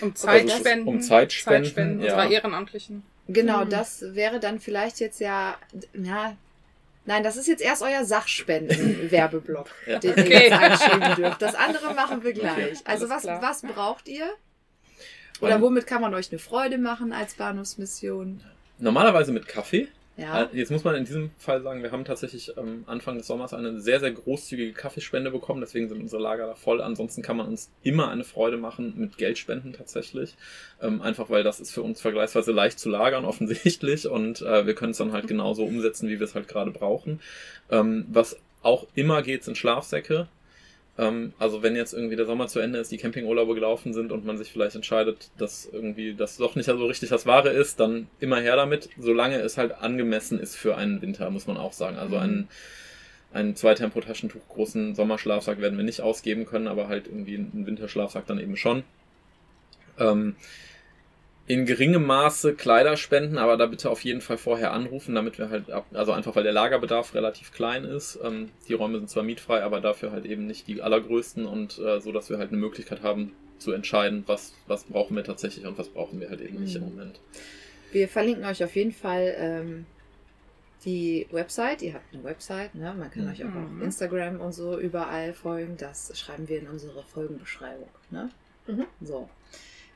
[0.00, 0.88] Um Also Zeitspenden.
[0.88, 2.14] um Zeitspenden, Zeitspenden ja.
[2.14, 3.02] unserer Ehrenamtlichen.
[3.28, 3.70] Genau, Mhm.
[3.70, 5.56] das wäre dann vielleicht jetzt ja,
[5.94, 6.36] ja,
[7.04, 9.98] nein, das ist jetzt erst euer Sachspenden-Werbeblock, Ja.
[9.98, 10.48] den ihr Okay.
[10.48, 11.42] jetzt einschieben dürft.
[11.42, 12.78] Das andere machen wir gleich.
[12.84, 13.42] Also alles was, klar.
[13.42, 14.28] was braucht ihr?
[15.40, 18.42] Oder womit kann man euch eine Freude machen als Bahnhofsmission?
[18.78, 19.88] Normalerweise mit Kaffee.
[20.16, 20.42] Ja.
[20.42, 23.54] Äh, Jetzt muss man in diesem Fall sagen, wir haben tatsächlich ähm, Anfang des Sommers
[23.54, 26.82] eine sehr, sehr großzügige Kaffeespende bekommen, deswegen sind unsere Lager da voll.
[26.82, 30.36] Ansonsten kann man uns immer eine Freude machen mit Geldspenden tatsächlich.
[30.82, 34.74] Ähm, einfach weil das ist für uns vergleichsweise leicht zu lagern, offensichtlich, und äh, wir
[34.74, 37.20] können es dann halt genauso umsetzen, wie wir es halt gerade brauchen.
[37.70, 40.28] Ähm, was auch immer geht, sind Schlafsäcke.
[40.98, 44.24] Ähm, also wenn jetzt irgendwie der Sommer zu Ende ist, die Campingurlaube gelaufen sind und
[44.24, 48.08] man sich vielleicht entscheidet, dass irgendwie das doch nicht so richtig das Wahre ist, dann
[48.20, 51.96] immer her damit, solange es halt angemessen ist für einen Winter, muss man auch sagen.
[51.96, 52.48] Also einen,
[53.32, 58.38] einen Zwei-Tempo-Taschentuch großen Sommerschlafsack werden wir nicht ausgeben können, aber halt irgendwie einen Winterschlafsack dann
[58.38, 58.84] eben schon.
[59.98, 60.36] Ähm,
[61.46, 65.50] in geringem Maße Kleider spenden, aber da bitte auf jeden Fall vorher anrufen, damit wir
[65.50, 68.18] halt ab, also einfach weil der Lagerbedarf relativ klein ist.
[68.22, 72.00] Ähm, die Räume sind zwar mietfrei, aber dafür halt eben nicht die allergrößten und äh,
[72.00, 75.78] so, dass wir halt eine Möglichkeit haben zu entscheiden, was, was brauchen wir tatsächlich und
[75.78, 76.88] was brauchen wir halt eben nicht im Mhm.
[76.90, 77.20] Moment.
[77.90, 79.86] Wir verlinken euch auf jeden Fall ähm,
[80.84, 81.82] die Website.
[81.82, 82.94] Ihr habt eine Website, ne?
[82.98, 83.30] Man kann Mhm.
[83.30, 83.82] euch auch auf Mhm.
[83.82, 85.76] Instagram und so überall folgen.
[85.76, 87.88] Das schreiben wir in unsere Folgenbeschreibung.
[88.10, 88.30] Ne?
[88.66, 88.86] Mhm.
[89.00, 89.28] So.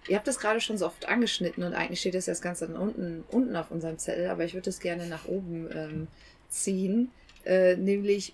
[0.08, 2.76] Ihr habt das gerade schon so oft angeschnitten und eigentlich steht das jetzt ganz dann
[2.76, 6.06] unten, unten auf unserem Zettel, aber ich würde das gerne nach oben ähm,
[6.48, 7.10] ziehen.
[7.44, 8.32] Äh, nämlich,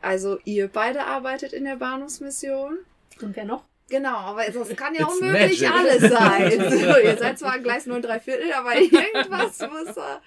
[0.00, 2.78] also ihr beide arbeitet in der Bahnhofsmission.
[3.22, 3.64] Und wer noch?
[3.88, 5.72] Genau, aber das kann ja It's unmöglich magic.
[5.72, 6.70] alles sein.
[6.70, 10.20] So, ihr seid zwar Gleis 0 3 Viertel, aber irgendwas muss da.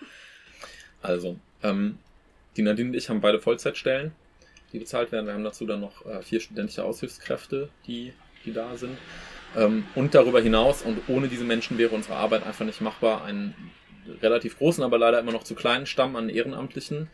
[1.01, 1.97] Also, ähm,
[2.55, 4.13] die Nadine und ich haben beide Vollzeitstellen,
[4.71, 5.25] die bezahlt werden.
[5.25, 8.13] Wir haben dazu dann noch äh, vier studentische Aushilfskräfte, die,
[8.45, 8.97] die da sind.
[9.55, 13.53] Ähm, und darüber hinaus, und ohne diese Menschen wäre unsere Arbeit einfach nicht machbar, einen
[14.21, 17.09] relativ großen, aber leider immer noch zu kleinen Stamm an Ehrenamtlichen,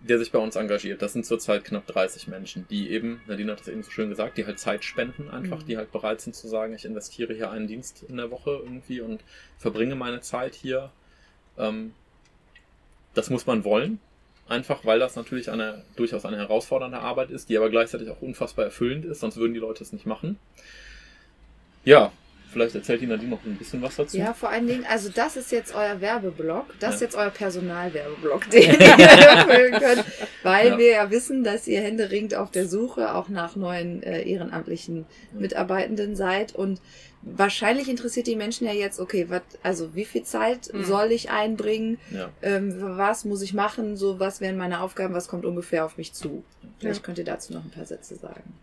[0.00, 1.00] der sich bei uns engagiert.
[1.00, 4.36] Das sind zurzeit knapp 30 Menschen, die eben, Nadine hat das eben so schön gesagt,
[4.36, 5.66] die halt Zeit spenden einfach, Mhm.
[5.66, 9.00] die halt bereit sind zu sagen, ich investiere hier einen Dienst in der Woche irgendwie
[9.00, 9.22] und
[9.58, 10.90] verbringe meine Zeit hier.
[11.58, 11.92] Ähm,
[13.14, 13.98] das muss man wollen.
[14.48, 18.66] Einfach weil das natürlich eine durchaus eine herausfordernde Arbeit ist, die aber gleichzeitig auch unfassbar
[18.66, 20.38] erfüllend ist, sonst würden die Leute es nicht machen.
[21.86, 22.12] Ja,
[22.52, 24.16] vielleicht erzählt die Nadine noch ein bisschen was dazu.
[24.16, 27.06] Ja, vor allen Dingen, also das ist jetzt euer Werbeblock, das ist Ja.
[27.06, 30.04] jetzt euer Personalwerbeblock, den ihr erfüllen könnt,
[30.42, 30.78] weil Ja.
[30.78, 36.16] wir ja wissen, dass ihr händeringend auf der Suche auch nach neuen äh, ehrenamtlichen Mitarbeitenden
[36.16, 36.80] seid und
[37.22, 40.84] wahrscheinlich interessiert die Menschen ja jetzt, okay, wat, also wie viel Zeit Mhm.
[40.84, 42.30] soll ich einbringen, Ja.
[42.42, 46.12] ähm, was muss ich machen, so was wären meine Aufgaben, was kommt ungefähr auf mich
[46.14, 46.42] zu.
[46.80, 48.54] Vielleicht könnt ihr dazu noch ein paar Sätze sagen.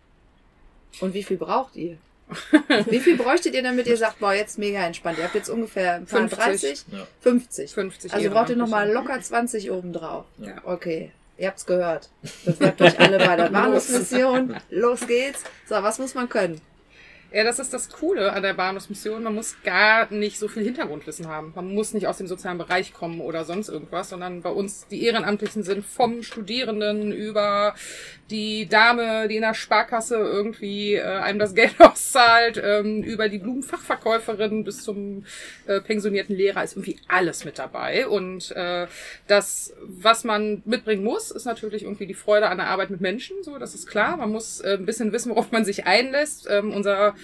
[1.00, 1.96] Und wie viel braucht ihr?
[2.90, 5.18] wie viel bräuchtet ihr, damit ihr sagt, boah, jetzt mega entspannt.
[5.18, 6.38] Ihr habt jetzt ungefähr ein paar 50.
[6.38, 7.06] 30, Ja.
[7.20, 7.72] 50.
[7.74, 10.24] 50 Also braucht ihr nochmal locker 20 obendrauf.
[10.38, 10.56] Ja.
[10.64, 12.08] Okay, ihr habt's gehört.
[12.44, 14.56] Bewerbt euch alle bei der Bahnhofsmission.
[14.70, 15.42] Los geht's.
[15.68, 16.60] So, was muss man können?
[17.34, 19.24] Ja, das ist das Coole an der Bahnhofsmission.
[19.24, 21.52] Man muss gar nicht so viel Hintergrundwissen haben.
[21.56, 25.02] Man muss nicht aus dem sozialen Bereich kommen oder sonst irgendwas, sondern bei uns die
[25.02, 27.74] Ehrenamtlichen sind vom Studierenden über
[28.30, 33.38] die Dame, die in der Sparkasse irgendwie äh, einem das Geld auszahlt, ähm, über die
[33.38, 35.26] Blumenfachverkäuferin bis zum
[35.66, 38.06] äh, pensionierten Lehrer ist irgendwie alles mit dabei.
[38.06, 38.86] Und äh,
[39.26, 43.42] das, was man mitbringen muss, ist natürlich irgendwie die Freude an der Arbeit mit Menschen.
[43.42, 44.16] So, das ist klar.
[44.16, 46.46] Man muss äh, ein bisschen wissen, worauf man sich einlässt.
[46.48, 47.14] Ähm, unser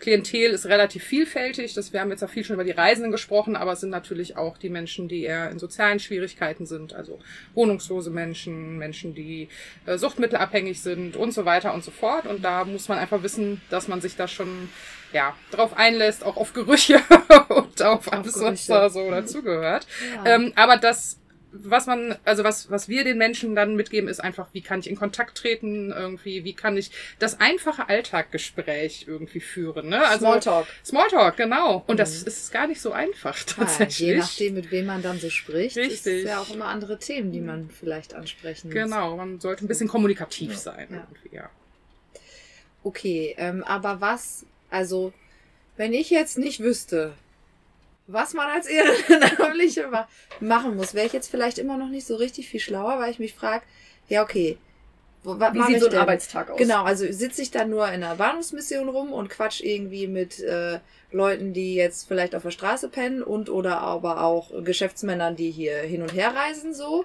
[0.00, 1.74] Klientel ist relativ vielfältig.
[1.74, 4.36] Das, wir haben jetzt auch viel schon über die Reisenden gesprochen, aber es sind natürlich
[4.36, 7.20] auch die Menschen, die eher in sozialen Schwierigkeiten sind, also
[7.54, 9.48] wohnungslose Menschen, Menschen, die
[9.86, 12.26] äh, suchtmittelabhängig sind und so weiter und so fort.
[12.26, 14.70] Und da muss man einfach wissen, dass man sich da schon
[15.12, 17.00] ja, drauf einlässt, auch auf Gerüche
[17.48, 18.72] und auf alles, was Gerüche.
[18.72, 19.86] da so dazugehört.
[20.24, 20.34] Ja.
[20.34, 21.19] Ähm, aber das
[21.52, 24.88] was man, also was, was wir den Menschen dann mitgeben, ist einfach, wie kann ich
[24.88, 30.06] in Kontakt treten, irgendwie, wie kann ich das einfache Alltaggespräch irgendwie führen, ne?
[30.06, 30.66] Also, Smalltalk.
[30.84, 31.82] Smalltalk, genau.
[31.86, 32.26] Und das Mhm.
[32.28, 33.98] ist gar nicht so einfach, Ah, tatsächlich.
[33.98, 36.24] je nachdem, mit wem man dann so spricht, ist Richtig.
[36.24, 38.74] ja auch immer andere Themen, die man vielleicht ansprechen muss.
[38.74, 40.56] Genau, man sollte ein bisschen kommunikativ Ja.
[40.58, 40.86] sein.
[40.90, 41.06] Ja.
[41.10, 41.50] Irgendwie, ja.
[42.82, 45.12] Okay, ähm, aber was, also,
[45.76, 47.12] wenn ich jetzt nicht wüsste,
[48.12, 50.08] was man als Ehrenamtliche ma
[50.40, 53.18] machen muss, wäre ich jetzt vielleicht immer noch nicht so richtig viel schlauer, weil ich
[53.18, 53.64] mich frage,
[54.08, 54.58] ja, okay,
[55.22, 56.00] wo, was Wie sieht ich so ein denn?
[56.00, 56.58] Arbeitstag aus?
[56.58, 60.80] Genau, also sitze ich dann nur in einer Bahnhofsmission rum und quatsch irgendwie mit äh,
[61.12, 65.78] Leuten, die jetzt vielleicht auf der Straße pennen und oder aber auch Geschäftsmännern, die hier
[65.78, 67.04] hin und her reisen so?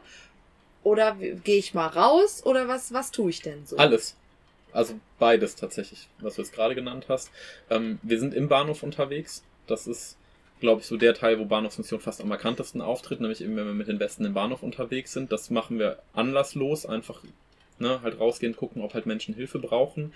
[0.84, 3.78] Oder gehe ich mal raus oder was, was tue ich denn so?
[3.78, 4.16] Alles.
[4.72, 7.32] Also beides tatsächlich, was du jetzt gerade genannt hast.
[7.70, 9.44] Ähm, wir sind im Bahnhof unterwegs.
[9.68, 10.16] Das ist,
[10.66, 13.74] glaube ich, so der Teil, wo Bahnhofsmission fast am markantesten auftritt, nämlich eben, wenn wir
[13.74, 15.32] mit den Westen im Bahnhof unterwegs sind.
[15.32, 17.22] Das machen wir anlasslos, einfach
[17.78, 20.12] ne, halt rausgehen, gucken, ob halt Menschen Hilfe brauchen.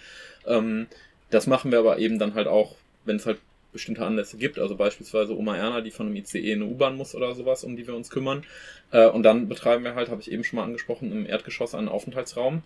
[0.47, 0.87] Ähm,
[1.29, 3.37] das machen wir aber eben dann halt auch, wenn es halt
[3.71, 7.13] bestimmte Anlässe gibt, also beispielsweise Oma Erna, die von einem ICE in eine U-Bahn muss
[7.13, 8.43] oder sowas, um die wir uns kümmern.
[8.91, 11.89] Äh, und dann betreiben wir halt, habe ich eben schon mal angesprochen, im Erdgeschoss einen
[11.89, 12.63] Aufenthaltsraum,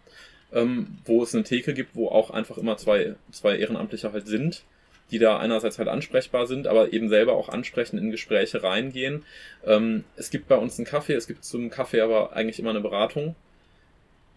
[0.53, 4.63] ähm, wo es eine Theke gibt, wo auch einfach immer zwei, zwei Ehrenamtliche halt sind,
[5.11, 9.23] die da einerseits halt ansprechbar sind, aber eben selber auch ansprechend in Gespräche reingehen.
[9.65, 12.81] Ähm, es gibt bei uns einen Kaffee, es gibt zum Kaffee aber eigentlich immer eine
[12.81, 13.35] Beratung.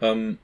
[0.01, 0.39] Ähm,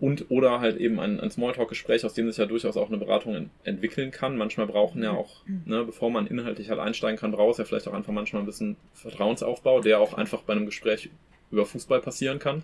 [0.00, 3.34] und oder halt eben ein, ein Smalltalk-Gespräch, aus dem sich ja durchaus auch eine Beratung
[3.34, 4.36] en entwickeln kann.
[4.36, 7.88] Manchmal brauchen ja auch, ne, bevor man inhaltlich halt einsteigen kann, braucht es ja vielleicht
[7.88, 11.10] auch einfach manchmal ein bisschen Vertrauensaufbau, der auch einfach bei einem Gespräch
[11.50, 12.62] über Fußball passieren kann.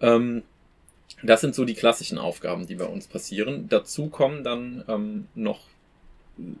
[0.00, 0.42] Ähm,
[1.22, 3.68] das sind so die klassischen Aufgaben, die bei uns passieren.
[3.68, 5.60] Dazu kommen dann ähm, noch,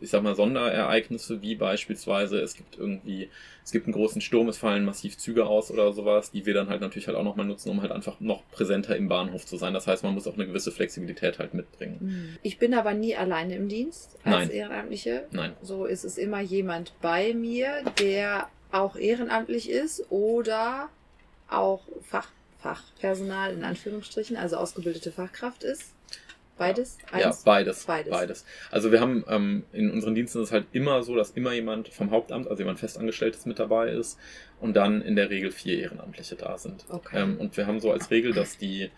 [0.00, 3.30] ich sag mal, Sonderereignisse, wie beispielsweise es gibt irgendwie,
[3.64, 6.68] es gibt einen großen Sturm, es fallen massiv Züge aus oder sowas, die wir dann
[6.68, 9.72] halt natürlich halt auch nochmal nutzen, um halt einfach noch präsenter im Bahnhof zu sein.
[9.72, 11.98] Das heißt, man muss auch eine gewisse Flexibilität halt mitbringen.
[12.00, 12.38] Hm.
[12.42, 14.50] Ich bin aber nie alleine im Dienst als Nein.
[14.50, 15.24] Ehrenamtliche.
[15.30, 15.52] Nein.
[15.62, 20.88] So ist es immer jemand bei mir, der auch ehrenamtlich ist oder
[21.48, 22.28] auch Fach,
[22.60, 25.92] Fachpersonal in Anführungsstrichen, also ausgebildete Fachkraft ist.
[26.58, 26.98] Beides?
[27.12, 27.42] Ja, Eins?
[27.44, 28.10] beides, Beides.
[28.10, 28.44] beides.
[28.70, 31.88] Also wir haben ähm, in unseren Diensten ist es halt immer so, dass immer jemand
[31.88, 34.18] vom Hauptamt, also jemand Festangestelltes mit dabei ist
[34.60, 36.84] und dann in der Regel vier Ehrenamtliche da sind.
[36.88, 37.22] Okay.
[37.22, 38.90] Ähm, und wir haben so als Regel, dass die,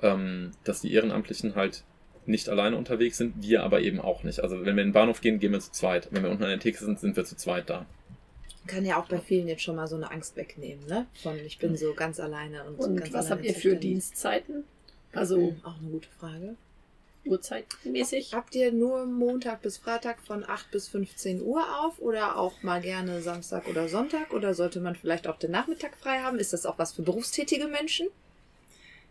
[0.00, 1.82] ähm, dass die Ehrenamtlichen halt
[2.24, 4.40] nicht alleine unterwegs sind, wir aber eben auch nicht.
[4.40, 6.08] Also wenn wir in den Bahnhof gehen, gehen wir zu zweit.
[6.10, 7.86] Wenn wir unten an der Theke sind, sind wir zu zweit da.
[8.66, 11.06] Kann ja auch bei vielen jetzt schon mal so eine Angst wegnehmen, ne?
[11.22, 13.76] Von ich bin so ganz alleine und, Und ganz was alleine habt ihr für.
[13.76, 14.64] Dienstzeiten?
[15.12, 16.56] Also Auch eine gute Frage.
[17.26, 18.32] Uhrzeitmäßig?
[18.34, 22.80] Habt ihr nur Montag bis Freitag von 8 bis 15 Uhr auf oder auch mal
[22.80, 24.32] gerne Samstag oder Sonntag?
[24.32, 26.38] Oder sollte man vielleicht auch den Nachmittag frei haben?
[26.38, 28.08] Ist das auch was für berufstätige Menschen?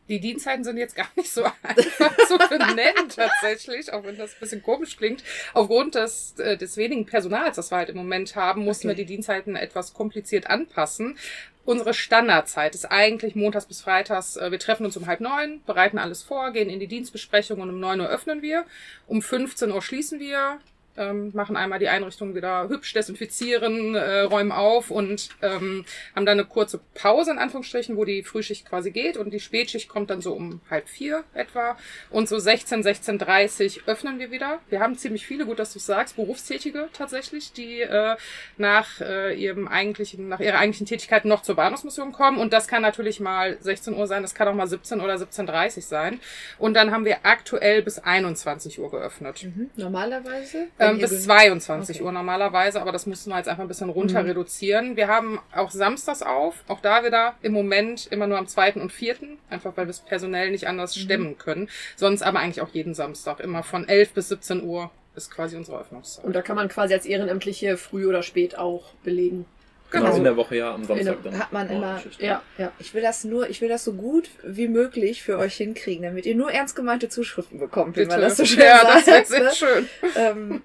[0.08, 4.40] Die Dienstzeiten sind jetzt gar nicht so einfach zu benennen tatsächlich, auch wenn das ein
[4.40, 5.24] bisschen komisch klingt.
[5.54, 8.98] Aufgrund des, äh, des wenigen Personals, das wir halt im Moment haben, mussten Okay.
[8.98, 11.18] wir die Dienstzeiten etwas kompliziert anpassen.
[11.66, 14.38] Unsere Standardzeit ist eigentlich montags bis freitags.
[14.38, 17.70] äh, Wir treffen uns um halb neun, bereiten alles vor, gehen in die Dienstbesprechung und
[17.70, 18.66] um neun Uhr öffnen wir.
[19.08, 20.60] Um 15 Uhr schließen wir,
[20.98, 26.40] ähm, machen einmal die Einrichtung wieder hübsch, desinfizieren, äh, räumen auf und ähm, haben dann
[26.40, 30.22] eine kurze Pause in Anführungsstrichen, wo die Frühschicht quasi geht und die Spätschicht kommt dann
[30.22, 31.78] so um halb vier etwa
[32.10, 34.60] und so 16, 16.30 öffnen wir wieder.
[34.70, 38.16] Wir haben ziemlich viele, gut, dass du sagst, Berufstätige tatsächlich, die äh,
[38.58, 42.82] nach äh, ihrem eigentlichen, nach ihrer eigentlichen Tätigkeit noch zur Bahnhofsmission kommen und das kann
[42.82, 46.20] natürlich mal 16 Uhr sein, das kann auch mal 17 oder 17.30 sein
[46.58, 49.44] und dann haben wir aktuell bis 21 Uhr geöffnet.
[49.44, 49.70] Mhm.
[49.76, 50.68] Normalerweise?
[50.86, 52.06] Ähm, Wenn bis gen- 22 Okay.
[52.06, 54.30] Uhr normalerweise, aber das mussten wir jetzt einfach ein bisschen runter Mhm.
[54.30, 54.96] reduzieren.
[54.96, 58.92] Wir haben auch samstags auf, auch da wieder im Moment immer nur am zweiten und
[58.92, 61.00] vierten, einfach weil wir es personell nicht anders Mhm.
[61.02, 61.70] stemmen können.
[61.96, 65.80] Sonst aber eigentlich auch jeden Samstag, immer von 11 bis 17 Uhr ist quasi unsere
[65.80, 66.26] Öffnungszeit.
[66.26, 69.46] Und da kann man quasi als Ehrenamtliche früh oder spät auch belegen.
[69.92, 70.06] Genau.
[70.08, 70.18] Genau.
[70.18, 71.40] In der Woche ja, am Samstag dann.
[71.40, 72.02] hat man immer-.
[72.20, 72.72] Ja, ja.
[72.80, 76.26] Ich will das nur, ich will das so gut wie möglich für euch hinkriegen, damit
[76.26, 79.08] ihr nur ernst gemeinte Zuschriften bekommt, wie man das so schön ja, sagt.
[79.08, 79.52] das wird sehr ne?
[79.54, 79.90] schön.
[80.18, 80.64] ähm,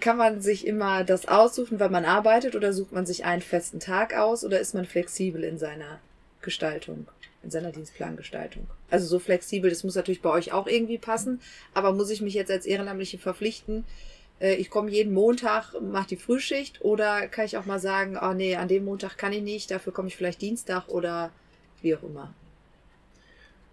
[0.00, 3.80] kann man sich immer das aussuchen, weil man arbeitet, oder sucht man sich einen festen
[3.80, 6.00] Tag aus, oder ist man flexibel in seiner
[6.42, 7.06] Gestaltung,
[7.42, 8.66] in seiner Dienstplangestaltung?
[8.90, 11.40] Also so flexibel, das muss natürlich bei euch auch irgendwie passen,
[11.74, 13.84] aber muss ich mich jetzt als Ehrenamtliche verpflichten,
[14.40, 18.32] äh, ich komme jeden Montag, mache die Frühschicht, oder kann ich auch mal sagen, oh
[18.32, 21.30] nee, an dem Montag kann ich nicht, dafür komme ich vielleicht Dienstag oder
[21.82, 22.34] wie auch immer.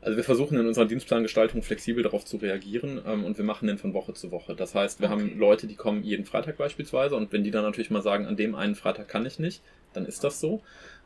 [0.02, 3.78] Also wir versuchen in unserer Dienstplangestaltung flexibel darauf zu reagieren ähm, und wir machen den
[3.78, 4.56] von Woche zu Woche.
[4.56, 7.90] Das heißt, wir haben Leute, die kommen jeden Freitag beispielsweise und wenn die dann natürlich
[7.90, 9.62] mal sagen, an dem einen Freitag kann ich nicht,
[9.94, 10.62] dann ist das so.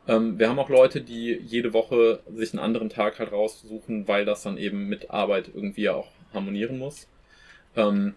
[0.06, 4.24] Ähm, wir haben auch Leute, die jede Woche sich einen anderen Tag halt raussuchen, weil
[4.24, 7.08] das dann eben mit Arbeit irgendwie auch harmonieren muss.
[7.76, 8.14] Ähm,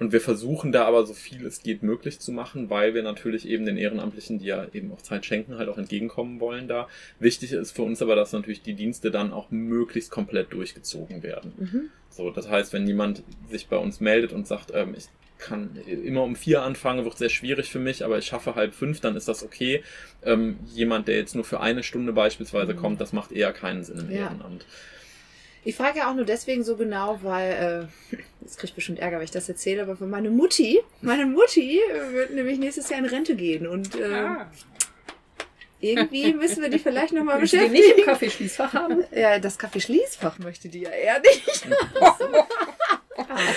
[0.00, 3.46] und wir versuchen da aber so viel es geht möglich zu machen, weil wir natürlich
[3.46, 6.88] eben den Ehrenamtlichen, die ja eben auch Zeit schenken, halt auch entgegenkommen wollen da.
[7.20, 11.52] Wichtig ist für uns aber, dass natürlich die Dienste dann auch möglichst komplett durchgezogen werden.
[11.56, 11.90] Mhm.
[12.08, 15.04] So, das heißt, wenn jemand sich bei uns meldet und sagt, ähm, ich
[15.38, 19.00] kann immer um vier anfangen, wird sehr schwierig für mich, aber ich schaffe halb fünf,
[19.00, 19.82] dann ist das okay.
[20.22, 22.78] Ähm, jemand, der jetzt nur für eine Stunde beispielsweise Mhm.
[22.78, 24.24] kommt, das macht eher keinen Sinn im Ja.
[24.24, 24.66] Ehrenamt.
[25.64, 29.18] Ich frage ja auch nur deswegen so genau, weil, äh, jetzt krieg ich bestimmt Ärger,
[29.18, 31.78] wenn ich das erzähle, aber für meine Mutti, meine Mutti
[32.12, 34.50] wird nämlich nächstes Jahr in Rente gehen und äh, Ah,
[35.82, 38.06] irgendwie müssen wir die vielleicht nochmal du den nicht im beschäftigen.
[38.06, 39.04] Kaffeeschließfach haben?
[39.14, 41.66] Ja, das Kaffeeschließfach möchte die ja eher nicht.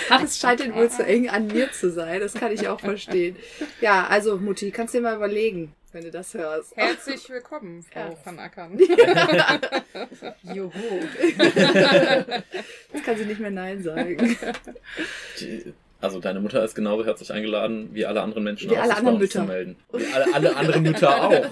[0.10, 2.20] Das scheint ihnen wohl zu eng an mir zu sein.
[2.20, 3.36] Das kann ich auch verstehen.
[3.82, 6.76] Ja, also Mutti, kannst dir mal überlegen, wenn du das hörst.
[6.76, 8.18] herzlich willkommen, Frau Ja.
[8.24, 8.78] van Ackern.
[10.54, 10.72] Juhu.
[12.94, 14.38] Jetzt kann sie nicht mehr Nein sagen.
[16.02, 18.98] Also deine Mutter ist genauso herzlich eingeladen wie alle anderen Menschen Wie auch, alle sich
[18.98, 19.54] anderen uns zu Mütter.
[19.54, 19.76] melden.
[19.94, 21.46] Wie alle, alle anderen Mütter auch.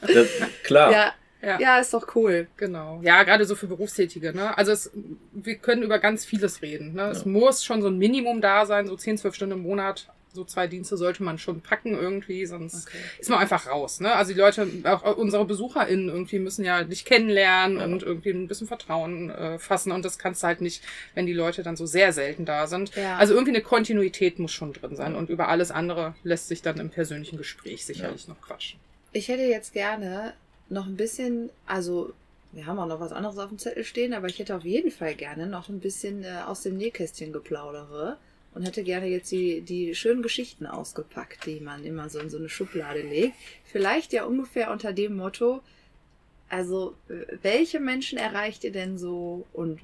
[0.00, 0.28] Das,
[0.64, 0.92] klar.
[0.92, 1.60] Ja, Ja.
[1.60, 2.46] ja, ist doch cool.
[2.56, 3.00] Genau.
[3.02, 4.32] Ja, gerade so für Berufstätige.
[4.34, 4.56] Ne?
[4.56, 4.90] Also es,
[5.32, 6.94] wir können über ganz vieles reden.
[6.94, 7.10] Ne?
[7.10, 7.28] Es Ja.
[7.30, 10.08] muss schon so ein Minimum da sein, so 10, 12 Stunden im Monat.
[10.38, 13.98] So zwei Dienste sollte man schon packen irgendwie, sonst ist man einfach raus.
[13.98, 14.12] Ne?
[14.14, 17.84] Also die Leute, auch unsere BesucherInnen irgendwie müssen ja dich kennenlernen Ja.
[17.86, 19.90] und irgendwie ein bisschen Vertrauen äh, fassen.
[19.90, 20.84] Und das kannst du halt nicht,
[21.16, 22.94] wenn die Leute dann so sehr selten da sind.
[22.94, 23.16] Ja.
[23.16, 25.14] Also irgendwie eine Kontinuität muss schon drin sein.
[25.14, 25.18] Ja.
[25.18, 28.78] Und über alles andere lässt sich dann im persönlichen Gespräch sicherlich noch quatschen.
[29.10, 30.34] Ich hätte jetzt gerne
[30.68, 32.12] noch ein bisschen, also
[32.52, 34.92] wir haben auch noch was anderes auf dem Zettel stehen, aber ich hätte auf jeden
[34.92, 38.18] Fall gerne noch ein bisschen äh, aus dem Nähkästchen geplaudere
[38.54, 42.38] und hätte gerne jetzt die, die schönen Geschichten ausgepackt, die man immer so in so
[42.38, 43.34] eine Schublade legt.
[43.64, 45.60] Vielleicht ja ungefähr unter dem Motto,
[46.48, 49.80] also äh, welche Menschen erreicht ihr denn so und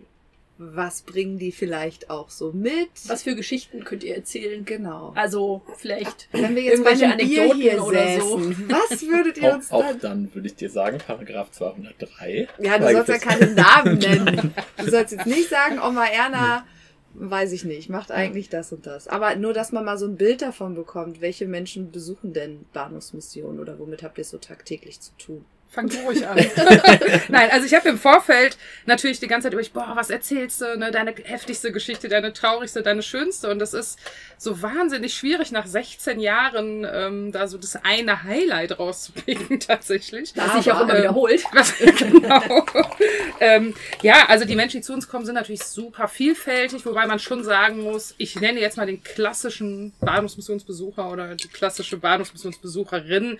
[0.56, 2.88] was bringen die vielleicht auch so mit?
[3.08, 4.64] Was für Geschichten könnt ihr erzählen?
[4.64, 5.12] Genau.
[5.16, 8.38] Also vielleicht Wenn wir jetzt bei irgendwelche Anekdoten hier oder so.
[8.38, 12.46] säßen, was würdet ihr Auch, uns auch dann dann würde ich dir sagen, Paragraph 203.
[12.60, 13.24] Ja, du sollst ja jetzt.
[13.26, 14.54] keine Namen nennen.
[14.76, 16.64] Du sollst jetzt nicht sagen, Oma Erna,
[17.14, 19.08] weiß ich nicht, macht eigentlich das und das.
[19.08, 23.60] Aber nur, dass man mal so ein Bild davon bekommt, welche Menschen besuchen denn Bahnhofsmissionen
[23.60, 25.44] oder womit habt ihr es so tagtäglich zu tun?
[25.74, 26.36] Fang du ruhig an.
[27.28, 28.56] Nein, also ich habe im Vorfeld
[28.86, 30.92] natürlich die ganze Zeit über, boah, was erzählst du, ne?
[30.92, 33.50] deine heftigste Geschichte, deine traurigste, deine schönste.
[33.50, 33.98] Und das ist
[34.38, 40.32] so wahnsinnig schwierig, nach 16 Jahren ähm, da so das eine Highlight rauszupicken tatsächlich.
[40.34, 41.42] das sich auch immer ähm, wiederholt.
[41.52, 42.64] Was, genau.
[43.40, 47.18] ähm, ja, also die Menschen, die zu uns kommen, sind natürlich super vielfältig, wobei man
[47.18, 53.38] schon sagen muss, ich nenne jetzt mal den klassischen Bahnhofsmissionsbesucher oder die klassische Bahnhofsmissionsbesucherin,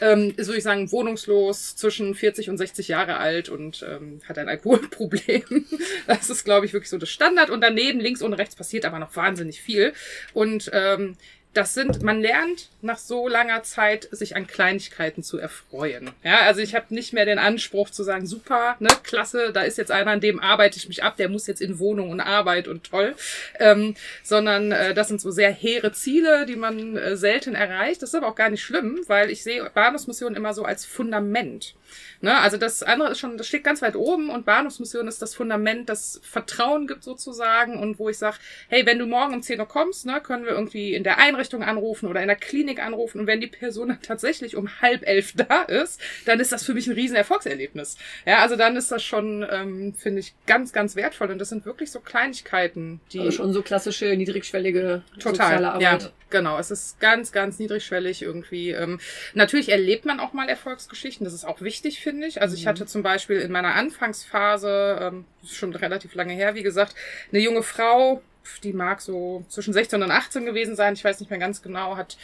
[0.00, 4.48] ähm, würde ich sagen, wohnungslos, zwischen 40 und 60 Jahre alt und ähm, hat ein
[4.48, 5.66] Alkoholproblem.
[6.06, 7.50] Das ist, glaube ich, wirklich so das Standard.
[7.50, 9.92] Und daneben, links und rechts, passiert aber noch wahnsinnig viel.
[10.32, 11.16] Und ähm,
[11.52, 16.10] das sind, man lernt nach so langer Zeit, sich an Kleinigkeiten zu erfreuen.
[16.22, 19.76] Ja, also ich habe nicht mehr den Anspruch zu sagen, super, ne, klasse, da ist
[19.76, 22.68] jetzt einer, an dem arbeite ich mich ab, der muss jetzt in Wohnung und Arbeit
[22.68, 23.16] und toll,
[23.58, 28.02] ähm, sondern äh, das sind so sehr hehre Ziele, die man äh, selten erreicht.
[28.02, 31.74] Das ist aber auch gar nicht schlimm, weil ich sehe Bahnhofsmission immer so als Fundament.
[32.20, 32.38] Ne?
[32.38, 35.88] Also das andere ist schon, das steht ganz weit oben und Bahnhofsmission ist das Fundament,
[35.88, 38.36] das Vertrauen gibt sozusagen und wo ich sage,
[38.68, 41.62] hey, wenn du morgen um 10 Uhr kommst, ne, können wir irgendwie in der Einrichtung
[41.62, 45.32] anrufen oder in der Klinik anrufen und wenn die Person dann tatsächlich um halb elf
[45.34, 47.96] da ist, dann ist das für mich ein riesen Erfolgserlebnis.
[48.26, 51.64] Ja, also dann ist das schon, ähm, finde ich, ganz, ganz wertvoll und das sind
[51.64, 56.12] wirklich so Kleinigkeiten, die Also schon so klassische, niedrigschwellige Total, soziale ja, Arbeit.
[56.30, 56.58] genau.
[56.58, 58.70] Es ist ganz, ganz niedrigschwellig irgendwie.
[58.70, 59.00] Ähm,
[59.34, 61.24] natürlich erlebt man auch mal Erfolgsgeschichten.
[61.24, 62.42] Das ist auch wichtig, finde ich.
[62.42, 66.94] Also ich hatte zum Beispiel in meiner Anfangsphase, ähm, schon relativ lange her, wie gesagt,
[67.32, 68.22] eine junge Frau,
[68.62, 70.94] die mag so zwischen 16 und 18 gewesen sein.
[70.94, 72.16] Ich weiß nicht mehr ganz genau, hat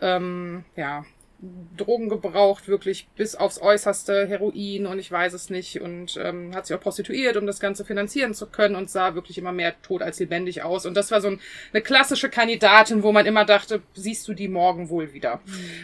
[0.00, 1.04] ähm, ja
[1.76, 6.66] Drogen gebraucht, wirklich bis aufs Äußerste, Heroin und ich weiß es nicht und ähm, hat
[6.66, 10.02] sich auch prostituiert, um das Ganze finanzieren zu können und sah wirklich immer mehr tot
[10.02, 10.86] als lebendig aus.
[10.86, 11.40] Und das war so ein,
[11.72, 15.40] eine klassische Kandidatin, wo man immer dachte, siehst du die morgen wohl wieder.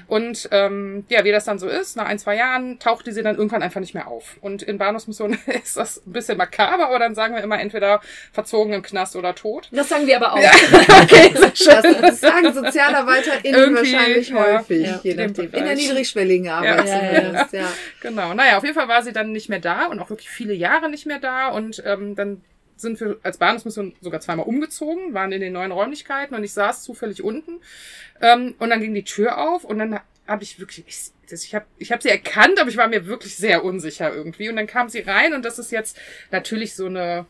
[0.06, 3.36] Und ähm, ja, wie das dann so ist, nach ein, zwei Jahren tauchte sie dann
[3.36, 4.38] irgendwann einfach nicht mehr auf.
[4.40, 8.00] Und in Bahnhofsmission ist das ein bisschen makaber, aber dann sagen wir immer entweder
[8.32, 9.68] verzogen im Knast oder tot.
[9.72, 10.38] Das sagen wir aber auch.
[11.02, 11.82] okay, sehr schön.
[11.82, 14.36] Das, das sagen SozialarbeiterInnen Irgendwie, wahrscheinlich ja.
[14.36, 15.14] häufig, Ja, je
[15.44, 15.58] nachdem.
[15.60, 17.18] In der niedrigschwelligen Arbeit Ja, ja, ja.
[17.18, 17.72] zumindest, ja.
[18.00, 20.54] Genau, naja, auf jeden Fall war sie dann nicht mehr da und auch wirklich viele
[20.54, 22.42] Jahre nicht mehr da und ähm, dann
[22.76, 26.82] sind wir als Bahnhofsmission sogar zweimal umgezogen, waren in den neuen Räumlichkeiten und ich saß
[26.82, 27.60] zufällig unten
[28.20, 31.66] ähm, und dann ging die Tür auf und dann habe ich wirklich, ich, ich habe
[31.78, 34.88] ich hab sie erkannt, aber ich war mir wirklich sehr unsicher irgendwie und dann kam
[34.88, 35.98] sie rein und das ist jetzt
[36.30, 37.26] natürlich so eine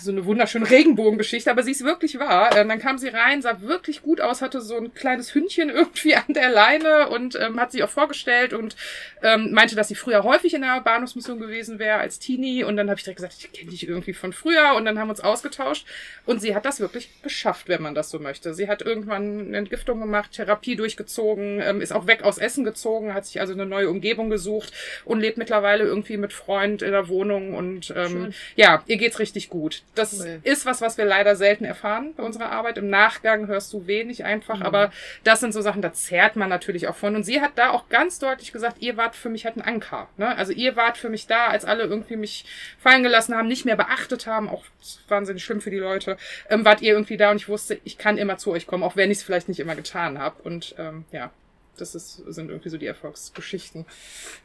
[0.00, 2.56] so eine wunderschöne Regenbogengeschichte, aber sie ist wirklich wahr.
[2.56, 6.14] Ähm, dann kam sie rein, sah wirklich gut aus, hatte so ein kleines Hündchen irgendwie
[6.14, 8.76] an der Leine und ähm, hat sich auch vorgestellt und
[9.22, 12.64] ähm, meinte, dass sie früher häufig in der Bahnhofsmission gewesen wäre als Teenie.
[12.64, 15.08] Und dann habe ich direkt gesagt, ich kenne dich irgendwie von früher und dann haben
[15.08, 15.86] wir uns ausgetauscht.
[16.26, 18.54] Und sie hat das wirklich geschafft, wenn man das so möchte.
[18.54, 23.14] Sie hat irgendwann eine Entgiftung gemacht, Therapie durchgezogen, ähm, ist auch weg aus Essen gezogen,
[23.14, 24.72] hat sich also eine neue Umgebung gesucht
[25.04, 28.34] und lebt mittlerweile irgendwie mit Freund in der Wohnung und ähm, Schön.
[28.56, 29.79] ja, ihr geht's richtig gut.
[29.94, 30.40] Das Cool.
[30.44, 32.78] ist was, was wir leider selten erfahren bei unserer Arbeit.
[32.78, 34.92] Im Nachgang hörst du wenig einfach, aber
[35.24, 37.16] das sind so Sachen, da zehrt man natürlich auch von.
[37.16, 40.08] Und sie hat da auch ganz deutlich gesagt, ihr wart für mich halt ein Anker.
[40.16, 40.36] Ne?
[40.36, 42.44] Also ihr wart für mich da, als alle irgendwie mich
[42.78, 44.64] fallen gelassen haben, nicht mehr beachtet haben, auch
[45.08, 46.16] wahnsinnig schlimm für die Leute,
[46.48, 48.96] ähm, wart ihr irgendwie da und ich wusste, ich kann immer zu euch kommen, auch
[48.96, 50.40] wenn ich es vielleicht nicht immer getan habe.
[50.44, 51.30] Und ähm, ja,
[51.76, 53.86] das ist, sind irgendwie so die Erfolgsgeschichten.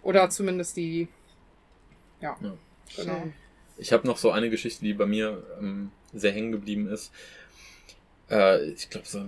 [0.01, 1.07] Oder zumindest die,
[2.19, 2.53] ja, Ja.
[2.97, 3.13] genau.
[3.21, 3.33] Schön.
[3.77, 7.11] Ich habe noch so eine Geschichte, die bei mir ähm, sehr hängen geblieben ist.
[8.29, 9.25] Äh, ich glaube, so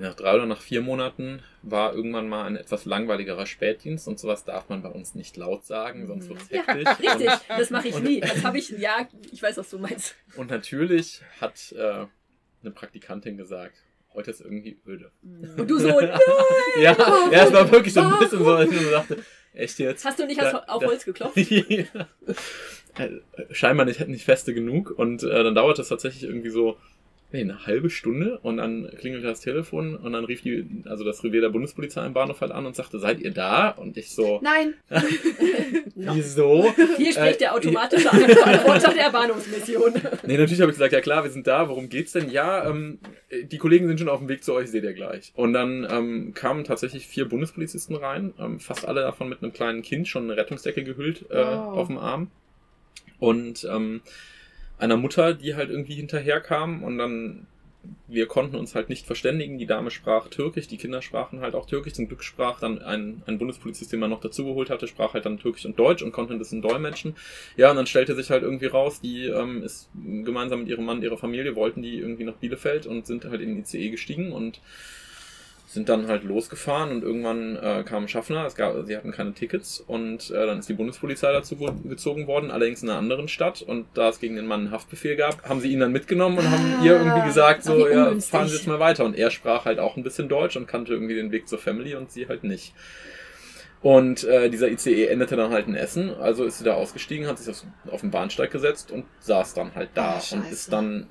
[0.00, 4.44] nach drei oder nach vier Monaten war irgendwann mal ein etwas langweiligerer Spätdienst und sowas
[4.44, 6.88] darf man bei uns nicht laut sagen, sonst wird's Ja, hektisch.
[6.98, 7.28] richtig.
[7.28, 8.20] Und, Das mache ich nie.
[8.20, 10.16] Das habe ich, ja, ich weiß, was du meinst.
[10.36, 12.06] und natürlich hat äh,
[12.62, 13.76] eine Praktikantin gesagt,
[14.14, 15.12] heute ist irgendwie öde.
[15.56, 16.18] Und du so, nein!
[16.80, 16.96] Ja,
[17.30, 20.04] ja, es war wirklich so ein bisschen so, als ich so dachte, echt jetzt?
[20.04, 21.36] Hast du nicht Da- auf Holz geklopft?
[21.50, 21.84] ja.
[23.50, 26.76] Scheinbar nicht, nicht feste genug und äh, dann dauert es tatsächlich irgendwie so
[27.30, 31.22] nee, eine halbe Stunde und dann klingelte das Telefon und dann rief die, also das
[31.22, 33.68] Revier der Bundespolizei im Bahnhof halt an und sagte, seid ihr da?
[33.68, 34.72] Und ich so, Nein.
[35.94, 36.72] wieso?
[36.96, 39.92] Hier spricht Äh, der automatische Antworter der Bahnhofsmission.
[40.26, 42.30] Nee, natürlich habe ich gesagt, ja klar, wir sind da, worum geht's denn?
[42.30, 42.98] Ja, ähm,
[43.44, 45.32] die Kollegen sind schon auf dem Weg zu euch, seht ihr gleich.
[45.34, 49.82] Und dann ähm, kamen tatsächlich vier Bundespolizisten rein, ähm, fast alle davon mit einem kleinen
[49.82, 51.76] Kind, schon eine Rettungsdecke gehüllt äh, Oh.
[51.80, 52.30] auf dem Arm.
[53.18, 54.00] Und ähm,
[54.78, 57.46] einer Mutter, die halt irgendwie hinterherkam und dann
[58.06, 59.58] wir konnten uns halt nicht verständigen.
[59.58, 61.94] Die Dame sprach Türkisch, die Kinder sprachen halt auch Türkisch.
[61.94, 65.38] Zum Glück sprach dann ein, ein Bundespolizist, den man noch dazugeholt hatte, sprach halt dann
[65.38, 67.16] Türkisch und Deutsch und konnte ein bisschen dolmetschen.
[67.56, 71.02] Ja, und dann stellte sich halt irgendwie raus, die ähm, ist gemeinsam mit ihrem Mann,
[71.02, 74.60] ihrer Familie, wollten die irgendwie nach Bielefeld und sind halt in den ICE gestiegen und
[75.70, 79.80] sind dann halt losgefahren und irgendwann äh, kam Schaffner, es gab, sie hatten keine Tickets
[79.86, 83.84] und äh, dann ist die Bundespolizei dazu gezogen worden, allerdings in einer anderen Stadt und
[83.92, 86.74] da es gegen den Mann einen Haftbefehl gab, haben sie ihn dann mitgenommen und haben
[86.80, 86.84] Ah.
[86.84, 89.78] ihr irgendwie gesagt, Ah, so, ja, fahren Sie jetzt mal weiter und er sprach halt
[89.78, 92.72] auch ein bisschen Deutsch und kannte irgendwie den Weg zur Family und sie halt nicht.
[93.80, 97.38] Und äh, dieser ICE endete dann halt in Essen, also ist sie da ausgestiegen, hat
[97.38, 97.62] sich auf,
[97.92, 101.06] auf den Bahnsteig gesetzt und saß dann halt da Ah, und ist dann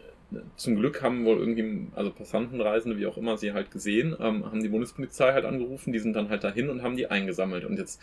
[0.55, 4.45] zum Glück haben wohl irgendwie, also Passanten, Reisende, wie auch immer, sie halt gesehen, ähm,
[4.45, 7.63] haben die Bundespolizei halt angerufen, die sind dann halt dahin und haben die eingesammelt.
[7.63, 8.01] Und jetzt,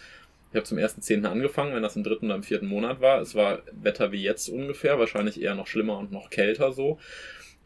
[0.51, 3.21] ich habe zum ersten Zehnten angefangen, wenn das im dritten oder im vierten Monat war.
[3.21, 6.99] Es war Wetter wie jetzt ungefähr, wahrscheinlich eher noch schlimmer und noch kälter so.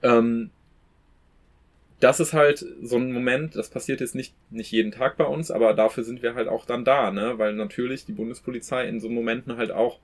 [0.03, 0.51] Ähm,
[2.01, 5.51] das ist halt so ein Moment, das passiert jetzt nicht, nicht jeden Tag bei uns,
[5.51, 7.39] aber dafür sind wir halt auch dann da, ne?
[7.39, 9.99] Weil natürlich die Bundespolizei in so Momenten halt auch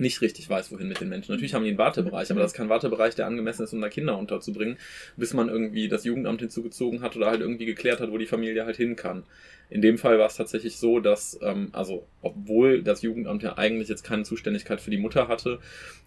[0.00, 1.32] nicht richtig weiß, wohin mit den Menschen.
[1.32, 3.88] Natürlich haben die einen Wartebereich, aber das ist kein Wartebereich, der angemessen ist, um da
[3.88, 4.76] Kinder unterzubringen,
[5.16, 8.64] bis man irgendwie das Jugendamt hinzugezogen hat oder halt irgendwie geklärt hat, wo die Familie
[8.64, 9.24] halt hin kann.
[9.68, 13.88] In dem Fall war es tatsächlich so, dass, ähm, also obwohl das Jugendamt ja eigentlich
[13.88, 15.58] jetzt keine Zuständigkeit für die Mutter hatte,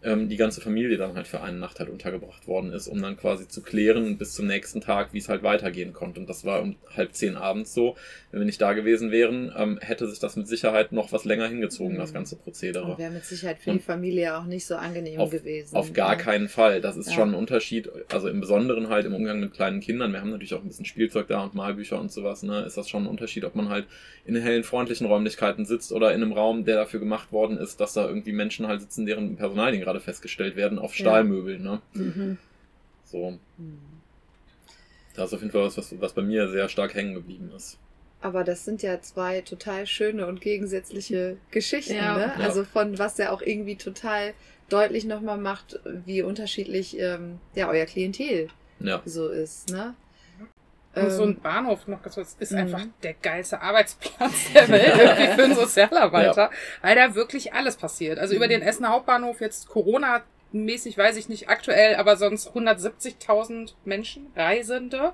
[0.03, 3.17] ähm, die ganze Familie dann halt für eine Nacht halt untergebracht worden ist, um dann
[3.17, 6.19] quasi zu klären bis zum nächsten Tag, wie es halt weitergehen konnte.
[6.21, 7.95] Und das war um halb zehn abends so.
[8.31, 11.47] Wenn wir nicht da gewesen wären, ähm, hätte sich das mit Sicherheit noch was länger
[11.47, 12.13] hingezogen, das Mhm.
[12.15, 12.91] ganze Prozedere.
[12.93, 15.75] Und wäre mit Sicherheit für die Familie auch nicht so angenehm Auf- gewesen.
[15.75, 16.15] Auf gar Ja.
[16.17, 16.79] keinen Fall.
[16.81, 17.15] Das ist Ja.
[17.15, 17.89] schon ein Unterschied.
[18.11, 20.13] Also im Besonderen halt im Umgang mit kleinen Kindern.
[20.13, 22.43] Wir haben natürlich auch ein bisschen Spielzeug da und Malbücher und sowas.
[22.43, 22.61] Ne?
[22.61, 23.87] Ist das schon ein Unterschied, ob man halt
[24.25, 27.93] in hellen, freundlichen Räumlichkeiten sitzt oder in einem Raum, der dafür gemacht worden ist, dass
[27.93, 30.93] da irgendwie Menschen halt sitzen, deren Personalien gerade festgestellt werden, auf.
[30.93, 31.63] Stahlmöbeln.
[31.63, 31.81] Ne?
[31.93, 32.37] Mhm.
[33.05, 33.79] So, Hm.
[35.15, 37.77] das ist auf jeden Fall was, was, was bei mir sehr stark hängen geblieben ist.
[38.21, 42.17] Aber das sind ja zwei total schöne und gegensätzliche Geschichten, Ja.
[42.17, 42.33] ne?
[42.37, 42.45] Ja.
[42.45, 44.33] Also von was ja auch irgendwie total
[44.67, 48.49] deutlich nochmal macht, wie unterschiedlich ähm, ja euer Klientel
[48.81, 49.01] Ja.
[49.05, 49.95] so ist, ne?
[50.95, 52.57] Und so Ähm, ein Bahnhof noch ganz kurz, ist Mhm.
[52.57, 56.49] einfach der geilste Arbeitsplatz der Welt irgendwie für einen Sozialarbeiter,
[56.81, 58.17] weil da wirklich alles passiert.
[58.19, 58.49] Also über Mhm.
[58.51, 60.21] den Essener Hauptbahnhof jetzt Corona
[60.51, 65.13] mäßig weiß ich nicht aktuell, aber sonst 170.000 Menschen, Reisende,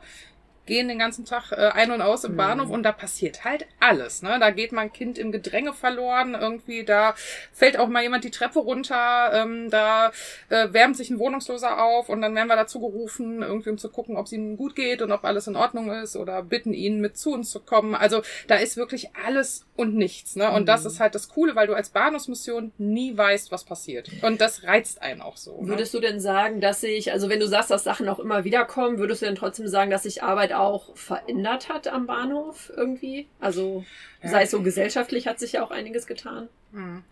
[0.66, 2.38] gehen den ganzen Tag äh, ein und aus im Mhm.
[2.38, 4.22] Bahnhof und da passiert halt alles.
[4.22, 4.38] Ne?
[4.40, 7.14] Da geht mal ein Kind im Gedränge verloren, irgendwie, da
[7.54, 10.12] fällt auch mal jemand die Treppe runter, ähm, da
[10.50, 13.90] äh, wärmt sich ein Wohnungsloser auf und dann werden wir dazu gerufen, irgendwie um zu
[13.90, 17.00] gucken, ob es ihm gut geht und ob alles in Ordnung ist oder bitten ihn
[17.02, 17.96] mit zu uns zu kommen.
[17.96, 20.36] Also da ist wirklich alles und nichts.
[20.36, 20.52] Ne?
[20.52, 20.88] Und das Mhm.
[20.88, 24.10] ist halt das Coole, weil du als Bahnhofsmission nie weißt, was passiert.
[24.22, 25.62] Und das reizt einen auch so.
[25.62, 25.68] Ne?
[25.70, 28.66] Würdest du denn sagen, dass sich, also wenn du sagst, dass Sachen auch immer wieder
[28.66, 33.28] kommen, würdest du denn trotzdem sagen, dass sich Arbeit auch verändert hat am Bahnhof irgendwie?
[33.40, 33.84] Also
[34.24, 36.50] sei es so gesellschaftlich hat sich ja auch einiges getan.
[36.76, 37.04] Hm.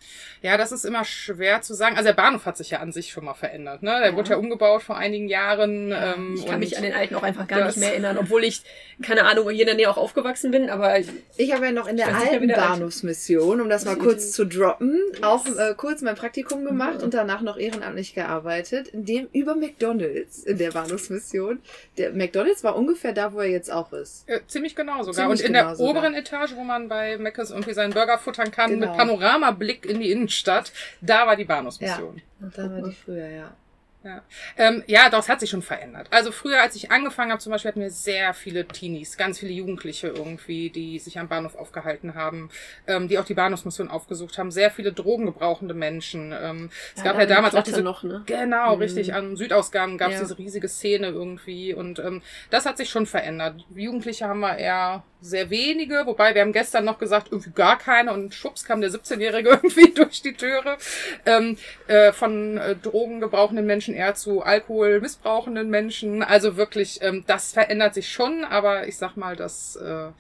[0.42, 1.96] Ja, das ist immer schwer zu sagen.
[1.96, 3.82] Also der Bahnhof hat sich ja an sich schon mal verändert.
[3.82, 3.92] Ne?
[4.02, 4.16] Der Ja.
[4.18, 5.94] wurde ja umgebaut vor einigen Jahren.
[5.96, 8.44] ähm, Ich kann und mich an den alten auch einfach gar nicht mehr erinnern, obwohl
[8.44, 8.62] ich,
[9.02, 11.08] keine Ahnung, hier in der Nähe auch aufgewachsen bin, aber ich,
[11.38, 15.46] Ich habe ja noch in der alten Bahnhofsmission, um das mal kurz zu droppen, auch
[15.46, 20.58] äh, kurz mein Praktikum gemacht und danach noch ehrenamtlich gearbeitet, in dem über McDonalds in
[20.58, 21.60] der Bahnhofsmission.
[21.98, 24.28] Der McDonalds war ungefähr da, wo er jetzt auch ist.
[24.28, 25.14] Äh, ziemlich genau sogar.
[25.14, 25.92] Ziemlich und in genau der sogar.
[25.92, 28.88] oberen Etage, wo man bei Meckes irgendwie seinen Burger futtern kann, Genau.
[28.88, 28.98] mit
[29.54, 32.22] Panoramablick in die Innenstadt, da war die Bahnhofsmission.
[32.42, 33.52] Und da war die früher, ja.
[34.58, 36.08] Ähm, ja, doch, es hat sich schon verändert.
[36.12, 39.54] Also früher, als ich angefangen habe, zum Beispiel hatten wir sehr viele Teenies, ganz viele
[39.54, 42.50] Jugendliche irgendwie, die sich am Bahnhof aufgehalten haben,
[42.86, 46.34] ähm, die auch die Bahnhofsmission aufgesucht haben, sehr viele drogengebrauchende Menschen.
[46.38, 48.24] Ähm, es gab ja da damals auch diese noch, ne?
[48.26, 48.82] Genau, Mhm.
[48.82, 49.14] richtig.
[49.14, 50.24] Am Südausgang gab es Ja.
[50.24, 53.64] diese riesige Szene irgendwie und ähm, das hat sich schon verändert.
[53.74, 58.12] Jugendliche haben wir eher sehr wenige, wobei wir haben gestern noch gesagt, irgendwie gar keine
[58.14, 60.78] und schwupps kam der 17-Jährige irgendwie durch die Türe.
[61.26, 61.58] Ähm,
[61.88, 66.22] äh, von äh, drogengebrauchenden Menschen eher zu Alkohol missbrauchenden Menschen.
[66.24, 70.12] Also wirklich, ähm, das verändert sich schon, aber ich sag mal, das äh,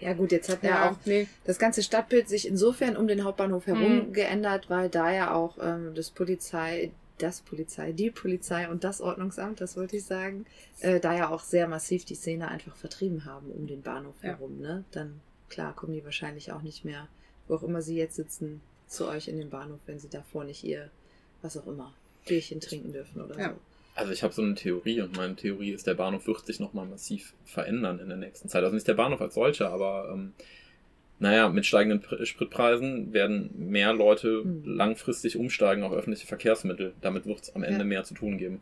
[0.00, 1.28] Ja gut, jetzt hat ja, ja, auch nee.
[1.44, 4.12] das ganze Stadtbild sich insofern um den Hauptbahnhof herum Mhm.
[4.12, 6.90] geändert, weil da ja auch ähm, das Polizei,
[7.22, 10.44] das Polizei, die Polizei und das Ordnungsamt, das wollte ich sagen,
[10.80, 14.30] äh, da ja auch sehr massiv die Szene einfach vertrieben haben um den Bahnhof Ja.
[14.30, 14.58] herum.
[14.60, 14.84] Ne?
[14.90, 17.08] Dann, klar, kommen die wahrscheinlich auch nicht mehr,
[17.48, 20.64] wo auch immer sie jetzt sitzen, zu euch in den Bahnhof, wenn sie davor nicht
[20.64, 20.90] ihr,
[21.40, 21.94] was auch immer,
[22.26, 23.48] Bierchen trinken dürfen oder Ja.
[23.50, 23.56] so.
[23.94, 26.86] Also ich habe so eine Theorie und meine Theorie ist, der Bahnhof wird sich nochmal
[26.86, 28.62] massiv verändern in der nächsten Zeit.
[28.64, 30.32] Also nicht der Bahnhof als solcher, aber ähm,
[31.22, 34.62] naja, mit steigenden Pr- Spritpreisen werden mehr Leute Mhm.
[34.66, 36.92] langfristig umsteigen auf öffentliche Verkehrsmittel.
[37.00, 37.84] Damit wird es am Ende Ja.
[37.84, 38.60] mehr zu tun geben.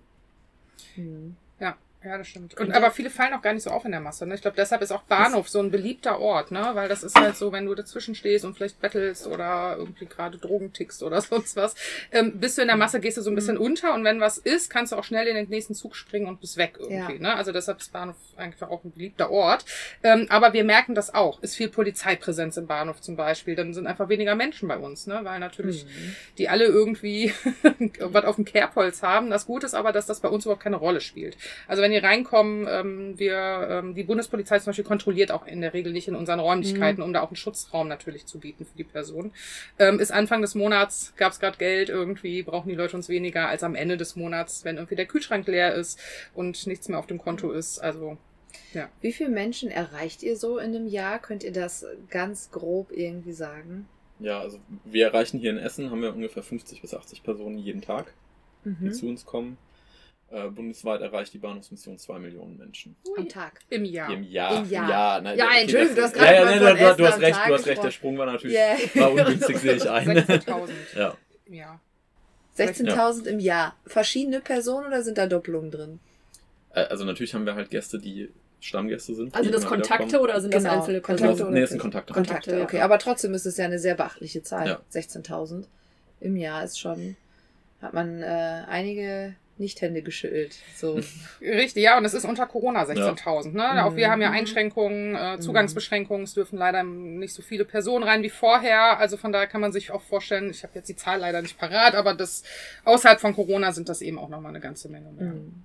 [0.96, 1.36] Mhm.
[1.58, 2.58] Ja, das stimmt.
[2.58, 4.26] Und, aber viele fallen auch gar nicht so auf in der Masse.
[4.26, 4.34] Ne?
[4.34, 6.70] Ich glaube, deshalb ist auch Bahnhof so ein beliebter Ort, ne?
[6.72, 10.38] Weil das ist halt so, wenn du dazwischen stehst und vielleicht bettelst oder irgendwie gerade
[10.38, 11.74] Drogen tickst oder sonst was,
[12.10, 14.38] ähm, bist du in der Masse, gehst du so ein bisschen unter und wenn was
[14.38, 17.18] ist, kannst du auch schnell in den nächsten Zug springen und bist weg irgendwie.
[17.18, 17.34] Ne?
[17.34, 19.66] Also deshalb ist Bahnhof eigentlich auch ein beliebter Ort.
[20.02, 21.42] Ähm, aber wir merken das auch.
[21.42, 23.54] Ist viel Polizeipräsenz im Bahnhof zum Beispiel.
[23.56, 25.20] Dann sind einfach weniger Menschen bei uns, ne?
[25.22, 26.14] Weil natürlich Mhm.
[26.38, 27.32] die alle irgendwie
[28.00, 29.30] was auf dem Kerbholz haben.
[29.30, 31.36] Das Gute ist aber, dass das bei uns überhaupt keine Rolle spielt.
[31.68, 35.74] Also wenn die reinkommen, ähm, wir, ähm, die Bundespolizei zum Beispiel kontrolliert auch in der
[35.74, 38.84] Regel nicht in unseren Räumlichkeiten, um da auch einen Schutzraum natürlich zu bieten für die
[38.84, 39.32] Person.
[39.78, 43.48] Ähm, ist Anfang des Monats, gab es gerade Geld, irgendwie brauchen die Leute uns weniger
[43.48, 45.98] als am Ende des Monats, wenn irgendwie der Kühlschrank leer ist
[46.34, 47.78] und nichts mehr auf dem Konto ist.
[47.78, 48.16] Also
[49.00, 51.18] Wie viele Menschen erreicht ihr so in einem Jahr?
[51.18, 53.88] Könnt ihr das ganz grob irgendwie sagen?
[54.18, 57.80] Ja, also wir erreichen hier in Essen, haben wir ungefähr 50 bis 80 Personen jeden
[57.80, 58.12] Tag,
[58.64, 58.92] die Mhm.
[58.92, 59.56] zu uns kommen.
[60.32, 62.94] Äh, bundesweit erreicht die Bahnhofsmission 2 Millionen Menschen.
[63.16, 63.60] Am Tag.
[63.68, 64.12] im Jahr.
[64.12, 64.58] Im Jahr.
[64.62, 64.88] Im Jahr.
[64.88, 67.20] Ja, nein, Ja, okay, Entschuldigung, das- du hast gerade ja, ja, nein, du, du, hast
[67.20, 68.76] recht, Tag du hast recht, der Sprung war natürlich Yeah.
[68.94, 70.06] war ungünstig, sehe ich ein.
[70.08, 71.16] 16.000 ja.
[71.46, 71.80] im Jahr.
[72.56, 73.76] 16.000 im Jahr.
[73.86, 76.00] Verschiedene Personen oder sind da Doppelungen drin?
[76.74, 79.34] Äh, Also natürlich haben wir halt Gäste, die Stammgäste sind.
[79.34, 80.76] Also das Kontakte oder sind das Genau.
[80.76, 81.42] einzelne Kontakte Kontakte?
[81.44, 82.12] oder- Nee, es sind Kontakte.
[82.12, 82.62] Kontakte, ja.
[82.62, 82.80] okay.
[82.82, 84.66] Aber trotzdem ist es ja eine sehr beachtliche Zahl.
[84.68, 84.80] Ja.
[84.92, 85.64] 16.000
[86.20, 87.16] im Jahr ist schon,
[87.82, 88.26] hat man äh,
[88.68, 90.56] einige Nicht-Hände geschüttelt.
[90.74, 90.98] So.
[91.40, 93.52] Richtig, ja, und es ist unter Corona 16.000.
[93.52, 93.84] Ne?
[93.84, 94.10] Auch wir Mhm.
[94.12, 96.24] haben ja Einschränkungen, äh, Zugangsbeschränkungen.
[96.24, 98.98] Es dürfen leider nicht so viele Personen rein wie vorher.
[98.98, 101.58] Also von daher kann man sich auch vorstellen, ich habe jetzt die Zahl leider nicht
[101.58, 102.42] parat, aber das
[102.84, 105.32] außerhalb von Corona sind das eben auch nochmal eine ganze Menge mehr.
[105.34, 105.62] Mhm.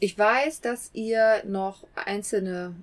[0.00, 2.74] Ich weiß, dass ihr noch einzelne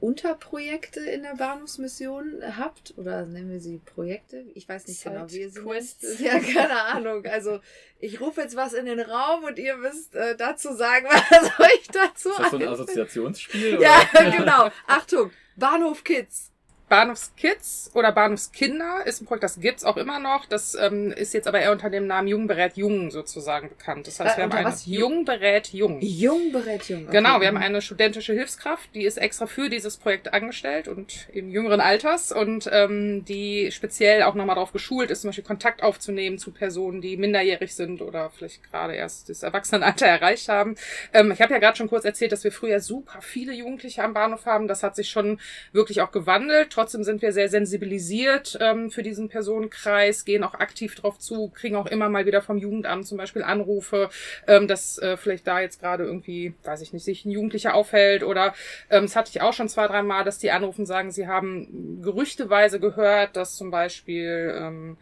[0.00, 2.94] Unterprojekte in der Bahnhofsmission habt.
[2.96, 4.44] Oder nennen wir sie Projekte?
[4.54, 5.96] Ich weiß nicht genau, wie ihr sie nennt.
[6.20, 7.26] Ja, keine Ahnung.
[7.26, 7.60] Also
[7.98, 11.88] ich rufe jetzt was in den Raum und ihr müsst äh, dazu sagen, was euch
[11.92, 12.68] dazu Ist das so ein.
[12.68, 13.80] Assoziationsspiel?
[13.80, 14.30] Ja, oder?
[14.38, 14.68] genau.
[14.86, 16.52] Achtung, Bahnhof Kids.
[16.88, 20.46] Bahnhofskids oder Bahnhofskinder ist ein Projekt, das gibt's auch immer noch.
[20.46, 24.06] Das ähm, ist jetzt aber eher unter dem Namen Jung berät Jung sozusagen bekannt.
[24.06, 24.76] Das heißt, Äh, wir haben unter eine?
[24.84, 25.98] Jung berät Jung.
[26.00, 27.02] Jung berät jung.
[27.04, 27.12] Okay.
[27.16, 31.50] Genau, wir haben eine studentische Hilfskraft, die ist extra für dieses Projekt angestellt und im
[31.50, 36.38] jüngeren Alters und ähm, die speziell auch nochmal darauf geschult ist, zum Beispiel Kontakt aufzunehmen
[36.38, 40.76] zu Personen, die minderjährig sind oder vielleicht gerade erst das Erwachsenenalter erreicht haben.
[41.12, 44.14] Ähm, ich habe ja gerade schon kurz erzählt, dass wir früher super viele Jugendliche am
[44.14, 44.68] Bahnhof haben.
[44.68, 45.38] Das hat sich schon
[45.72, 46.70] wirklich auch gewandelt.
[46.78, 51.74] Trotzdem sind wir sehr sensibilisiert ähm, für diesen Personenkreis, gehen auch aktiv drauf zu, kriegen
[51.74, 54.10] auch immer mal wieder vom Jugendamt zum Beispiel Anrufe,
[54.46, 58.22] ähm, dass äh, vielleicht da jetzt gerade irgendwie, weiß ich nicht, sich ein Jugendlicher aufhält
[58.22, 58.54] oder
[58.90, 62.00] ähm, das hatte ich auch schon zwei, drei Mal, dass die anrufen sagen, sie haben
[62.00, 64.98] gerüchteweise gehört, dass zum Beispiel ähm,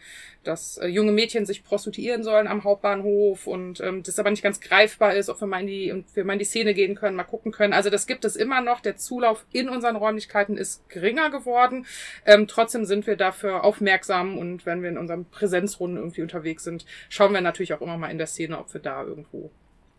[0.47, 4.61] dass äh, junge Mädchen sich prostituieren sollen am Hauptbahnhof und ähm, das aber nicht ganz
[4.61, 7.17] greifbar ist, ob wir mal in die und wir mal in die Szene gehen können,
[7.17, 7.73] mal gucken können.
[7.73, 8.81] Also das gibt es immer noch.
[8.81, 11.87] Der Zulauf in unseren Räumlichkeiten ist geringer geworden.
[12.25, 16.87] Ähm, trotzdem sind wir dafür aufmerksam und wenn wir in unseren Präsenzrunden irgendwie unterwegs sind,
[17.09, 19.51] schauen wir natürlich auch immer mal in der Szene, ob wir da irgendwo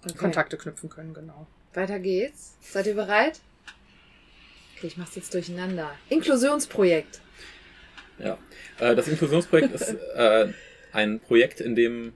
[0.06, 0.18] Okay.
[0.18, 1.14] Kontakte knüpfen können.
[1.14, 1.48] Genau.
[1.74, 2.56] Weiter geht's.
[2.62, 3.40] Seid ihr bereit?
[4.76, 5.92] Okay, ich mach's jetzt durcheinander.
[6.10, 7.22] Inklusionsprojekt.
[8.20, 8.38] Ja.
[8.80, 10.48] Äh, das Inklusionsprojekt ist äh,
[10.94, 12.14] ein Projekt, in dem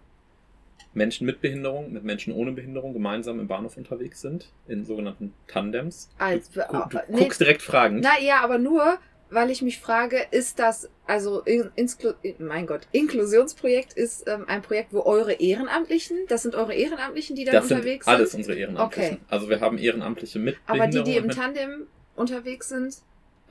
[0.93, 6.09] Menschen mit Behinderung, mit Menschen ohne Behinderung gemeinsam im Bahnhof unterwegs sind, in sogenannten Tandems.
[6.17, 8.01] Als, Du, du äh, nee, guckst direkt fragend.
[8.03, 8.97] na ja, aber nur,
[9.29, 14.61] weil ich mich frage, ist das, also, in, Insklu- mein Gott, Inklusionsprojekt ist ähm, ein
[14.61, 18.39] Projekt, wo eure Ehrenamtlichen, das sind eure Ehrenamtlichen, die dann das sind unterwegs alles sind?
[18.41, 19.13] unsere Ehrenamtlichen.
[19.15, 19.25] Okay.
[19.29, 21.05] Also wir haben Ehrenamtliche mit Aber die, Behinderung.
[21.05, 21.87] die im Tandem
[22.17, 22.97] unterwegs sind,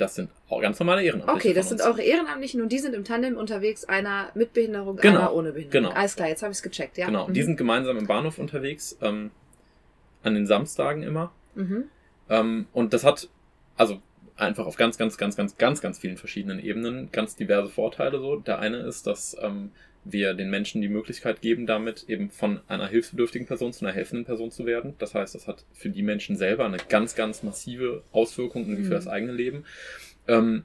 [0.00, 1.36] das sind auch ganz normale Ehrenamtliche.
[1.36, 5.18] okay, das sind eure Ehrenamtlichen und die sind im Tandem unterwegs, einer mit Behinderung, Genau,
[5.20, 5.88] einer ohne Behinderung.
[5.90, 5.98] genau.
[5.98, 7.06] Alles klar, jetzt habe ich es gecheckt, ja.
[7.06, 7.32] Genau, Mhm.
[7.34, 9.30] die sind gemeinsam im Bahnhof unterwegs, ähm,
[10.22, 11.32] an den Samstagen immer.
[11.54, 11.84] Mhm.
[12.28, 13.28] Ähm, und das hat,
[13.76, 14.00] also
[14.36, 18.18] einfach auf ganz, ganz, ganz, ganz, ganz, ganz vielen verschiedenen Ebenen ganz diverse Vorteile.
[18.20, 19.70] So, der eine ist, dass ähm,
[20.04, 24.24] wir den Menschen die Möglichkeit geben, damit eben von einer hilfsbedürftigen Person zu einer helfenden
[24.24, 24.94] Person zu werden.
[24.98, 28.90] Das heißt, das hat für die Menschen selber eine ganz, ganz massive Auswirkung irgendwie für
[28.90, 28.94] Mhm.
[28.94, 29.64] das eigene Leben.
[30.26, 30.64] Ähm,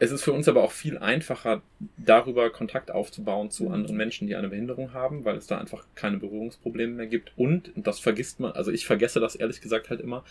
[0.00, 1.62] es ist für uns aber auch viel einfacher,
[1.96, 3.72] darüber Kontakt aufzubauen zu Mhm.
[3.72, 7.32] anderen Menschen, die eine Behinderung haben, weil es da einfach keine Berührungsprobleme mehr gibt.
[7.36, 10.24] Und, und das vergisst man, also ich vergesse das ehrlich gesagt halt immer.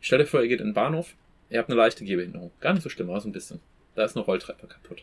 [0.00, 1.14] Stell dir vor, ihr geht in den Bahnhof,
[1.50, 2.52] ihr habt eine leichte Gehbehinderung.
[2.60, 3.58] Gar nicht so schlimm, aber so ein bisschen.
[3.96, 5.02] Da ist eine Rolltreppe kaputt.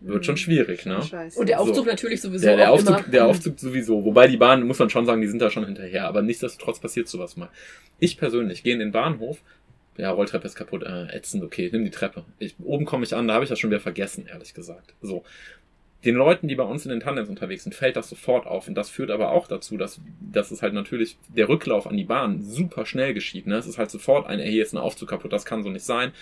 [0.00, 0.38] Wird schon Mhm.
[0.38, 1.02] schwierig, ne?
[1.02, 1.38] Scheiße.
[1.40, 1.64] Und der So.
[1.64, 3.08] Aufzug natürlich sowieso Der, der, auch Aufzug, immer.
[3.08, 4.04] der Aufzug sowieso.
[4.04, 6.06] Wobei die Bahn, muss man schon sagen, die sind da schon hinterher.
[6.06, 7.48] Aber nichtsdestotrotz passiert sowas mal.
[7.98, 9.38] Ich persönlich gehe in den Bahnhof.
[9.96, 10.82] Ja, Rolltreppe ist kaputt.
[10.82, 12.24] Äh, ätzend, okay, nimm die Treppe.
[12.38, 14.92] Ich, oben komme ich an, da habe ich das schon wieder vergessen, ehrlich gesagt.
[15.00, 15.24] So.
[16.04, 18.68] Den Leuten, die bei uns in den Tandems unterwegs sind, fällt das sofort auf.
[18.68, 22.04] Und das führt aber auch dazu, dass, dass es halt natürlich der Rücklauf an die
[22.04, 23.46] Bahn super schnell geschieht.
[23.46, 23.56] Ne?
[23.56, 25.86] Es ist halt sofort ein, ey, hier ist ein Aufzug kaputt, das kann so nicht
[25.86, 26.12] sein.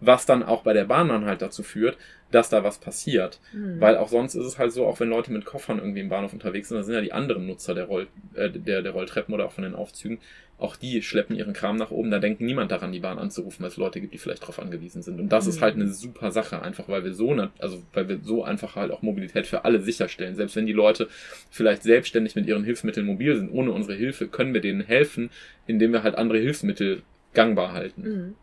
[0.00, 1.98] Was dann auch bei der Bahn dann halt dazu führt,
[2.30, 3.40] dass da was passiert.
[3.52, 3.80] Mhm.
[3.80, 6.32] Weil auch sonst ist es halt so, auch wenn Leute mit Koffern irgendwie im Bahnhof
[6.32, 9.46] unterwegs sind, dann sind ja die anderen Nutzer der, Roll, äh, der, der Rolltreppen oder
[9.46, 10.18] auch von den Aufzügen,
[10.58, 12.10] auch die schleppen ihren Kram nach oben.
[12.10, 15.02] Da denkt niemand daran, die Bahn anzurufen, weil es Leute gibt, die vielleicht darauf angewiesen
[15.02, 15.20] sind.
[15.20, 15.50] Und das Mhm.
[15.50, 18.74] ist halt eine super Sache, einfach weil wir so, nat- also weil wir so einfach
[18.76, 20.34] halt auch Mobilität für alle sicherstellen.
[20.34, 21.08] Selbst wenn die Leute
[21.50, 25.30] vielleicht selbstständig mit ihren Hilfsmitteln mobil sind, ohne unsere Hilfe, können wir denen helfen,
[25.66, 27.02] indem wir halt andere Hilfsmittel
[27.34, 28.02] gangbar halten.
[28.02, 28.34] Mhm.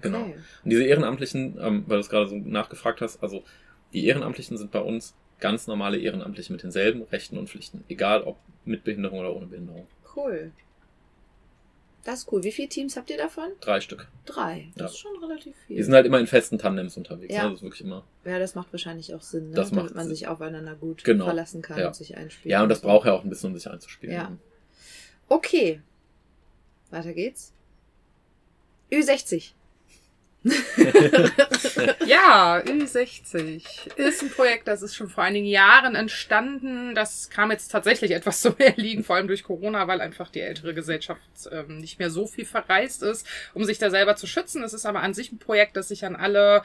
[0.00, 0.20] Genau.
[0.22, 0.34] Okay.
[0.64, 3.42] Und diese Ehrenamtlichen, ähm, weil du es gerade so nachgefragt hast, also
[3.92, 8.36] die Ehrenamtlichen sind bei uns ganz normale Ehrenamtliche mit denselben Rechten und Pflichten, egal ob
[8.64, 9.86] mit Behinderung oder ohne Behinderung.
[10.16, 10.50] Cool.
[12.04, 12.42] Das ist cool.
[12.42, 13.50] Wie viele Teams habt ihr davon?
[13.60, 14.08] Drei Stück.
[14.24, 14.68] Drei.
[14.76, 14.86] Das Ja.
[14.86, 15.76] ist schon relativ viel.
[15.76, 17.34] Die sind halt immer in festen Tandems unterwegs.
[17.34, 17.42] Ja.
[17.44, 17.50] Ne?
[17.50, 18.04] Das ist wirklich immer.
[18.24, 19.56] ja, das macht wahrscheinlich auch Sinn, ne?
[19.56, 20.14] Das damit macht man Sinn.
[20.14, 21.24] sich aufeinander gut Genau.
[21.26, 21.88] verlassen kann Ja.
[21.88, 22.50] und sich einspielt.
[22.50, 24.14] Ja, und das braucht ja auch ein bisschen, um sich einzuspielen.
[24.14, 24.32] Ja.
[25.28, 25.82] Okay.
[26.90, 27.52] Weiter geht's.
[28.90, 29.52] Ü60.
[32.06, 33.62] Ja, Ü60
[33.96, 36.94] ist ein Projekt, das ist schon vor einigen Jahren entstanden.
[36.94, 40.74] Das kam jetzt tatsächlich etwas zum Erliegen, vor allem durch Corona, weil einfach die ältere
[40.74, 41.20] Gesellschaft
[41.50, 44.62] ähm, nicht mehr so viel verreist ist, um sich da selber zu schützen.
[44.62, 46.62] Es ist aber an sich ein Projekt, das sich an alle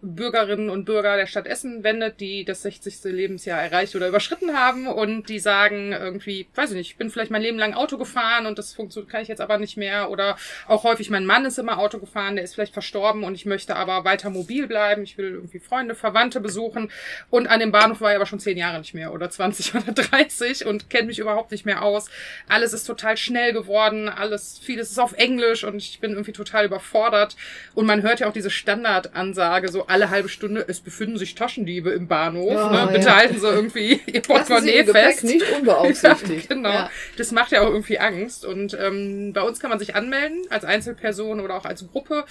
[0.00, 3.04] Bürgerinnen und Bürger der Stadt Essen wendet, die das 60.
[3.04, 7.30] Lebensjahr erreicht oder überschritten haben und die sagen irgendwie, weiß ich nicht, ich bin vielleicht
[7.30, 10.36] mein Leben lang Auto gefahren und das funktioniert, kann ich jetzt aber nicht mehr oder
[10.66, 13.76] auch häufig mein Mann ist immer Auto gefahren, der ist vielleicht verstorben und ich möchte
[13.76, 16.90] aber weiter mobil bleiben, ich will irgendwie Freunde, Verwandte besuchen
[17.30, 19.92] und an dem Bahnhof war ich aber schon zehn Jahre nicht mehr oder 20 oder
[19.92, 22.08] 30 und kenne mich überhaupt nicht mehr aus.
[22.48, 26.64] Alles ist total schnell geworden, alles, vieles ist auf Englisch und ich bin irgendwie total
[26.66, 27.36] überfordert
[27.74, 31.90] und man hört ja auch diese Standardansage so alle halbe Stunde, es befinden sich Taschendiebe
[31.90, 32.88] im Bahnhof, Oh, ne?
[32.92, 33.16] bitte ja.
[33.16, 35.24] halten Sie irgendwie Ihr Portemonnaie Gepäck fest.
[35.24, 36.26] nicht unbeaufsichtigt.
[36.48, 36.70] Ja, genau.
[36.70, 36.90] Ja.
[37.16, 38.44] Das macht ja auch irgendwie Angst.
[38.44, 42.24] Und ähm, bei uns kann man sich anmelden als Einzelperson oder auch als Gruppe.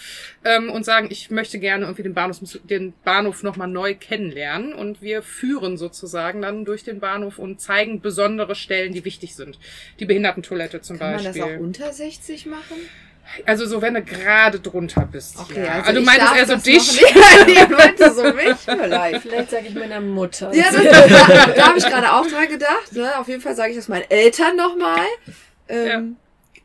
[0.43, 4.73] Ähm, und sagen, ich möchte gerne irgendwie den Bahnhof, den Bahnhof nochmal neu kennenlernen.
[4.73, 9.57] Und wir führen sozusagen dann durch den Bahnhof und zeigen besondere Stellen, die wichtig sind.
[9.99, 11.41] Die Behindertentoilette zum Kann Beispiel.
[11.41, 12.75] man das auch unter 60 machen?
[13.45, 15.39] Also so, wenn du gerade drunter bist.
[15.39, 15.71] Okay, ja.
[15.71, 17.01] also, also du ich meintest eher so dich.
[17.47, 19.21] ich meinte so mich vielleicht.
[19.21, 20.53] Vielleicht sage ich meiner Mutter.
[20.53, 22.91] Ja, das, da, da habe ich gerade auch dran gedacht.
[22.91, 23.17] Ne?
[23.17, 25.05] Auf jeden Fall sage ich das meinen Eltern nochmal.
[25.69, 26.17] Ähm,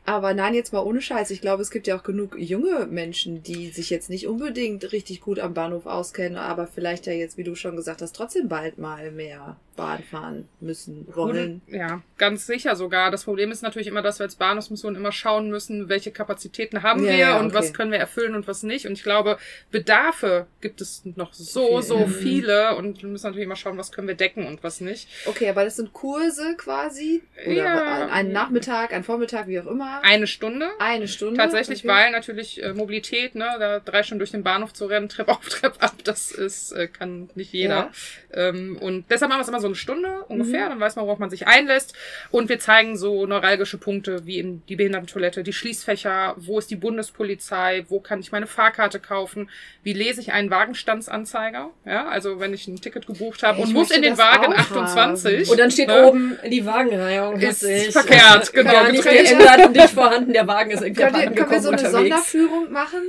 [0.03, 1.29] Aber nein, jetzt mal ohne Scheiß.
[1.29, 5.21] Ich glaube, es gibt ja auch genug junge Menschen, die sich jetzt nicht unbedingt richtig
[5.21, 8.77] gut am Bahnhof auskennen, aber vielleicht ja jetzt, wie du schon gesagt hast, trotzdem bald
[8.77, 11.61] mal mehr Bahn fahren müssen, wollen.
[11.67, 13.09] Ja, ganz sicher sogar.
[13.11, 17.03] Das Problem ist natürlich immer, dass wir als Bahnhofsmission immer schauen müssen, welche Kapazitäten haben
[17.03, 17.55] Ja, wir ja, und okay.
[17.55, 18.85] was können wir erfüllen und was nicht.
[18.85, 19.37] Und ich glaube,
[19.71, 22.07] Bedarfe gibt es noch so, Viel, so ja.
[22.07, 25.07] viele und wir müssen natürlich immer schauen, was können wir decken und was nicht.
[25.25, 27.23] Okay, aber das sind Kurse quasi?
[27.45, 28.07] Oder Ja.
[28.11, 30.01] ein Nachmittag, ein Vormittag, wie auch immer?
[30.03, 30.67] Eine Stunde.
[30.79, 31.37] Eine Stunde?
[31.37, 31.87] Tatsächlich, okay.
[31.87, 35.47] weil natürlich äh, Mobilität, ne, da drei Stunden durch den Bahnhof zu rennen, Treppe auf,
[35.47, 37.91] Treppe ab, das ist, äh, kann nicht jeder.
[38.33, 40.69] Ähm, und deshalb machen wir es immer so eine Stunde ungefähr, Mhm.
[40.71, 41.93] dann weiß man, worauf man sich einlässt.
[42.31, 46.75] Und wir zeigen so neuralgische Punkte wie eben die Behindertentoilette, die Schließfächer, wo ist die
[46.75, 49.49] Bundespolizei, wo kann ich meine Fahrkarte kaufen,
[49.83, 53.73] wie lese ich einen Wagenstandsanzeiger, ja, also wenn ich ein Ticket gebucht habe Ich und
[53.73, 55.49] muss in den Wagen auch 28.
[55.49, 56.07] Und dann steht ne?
[56.07, 60.33] oben, die Wagenreihung Ist sich verkehrt, genau, gar nicht geändert und nicht vorhanden.
[60.33, 62.09] Der Wagen ist irgendwie ihr, abhanden können wir so eine unterwegs.
[62.31, 63.01] Sonderführung machen?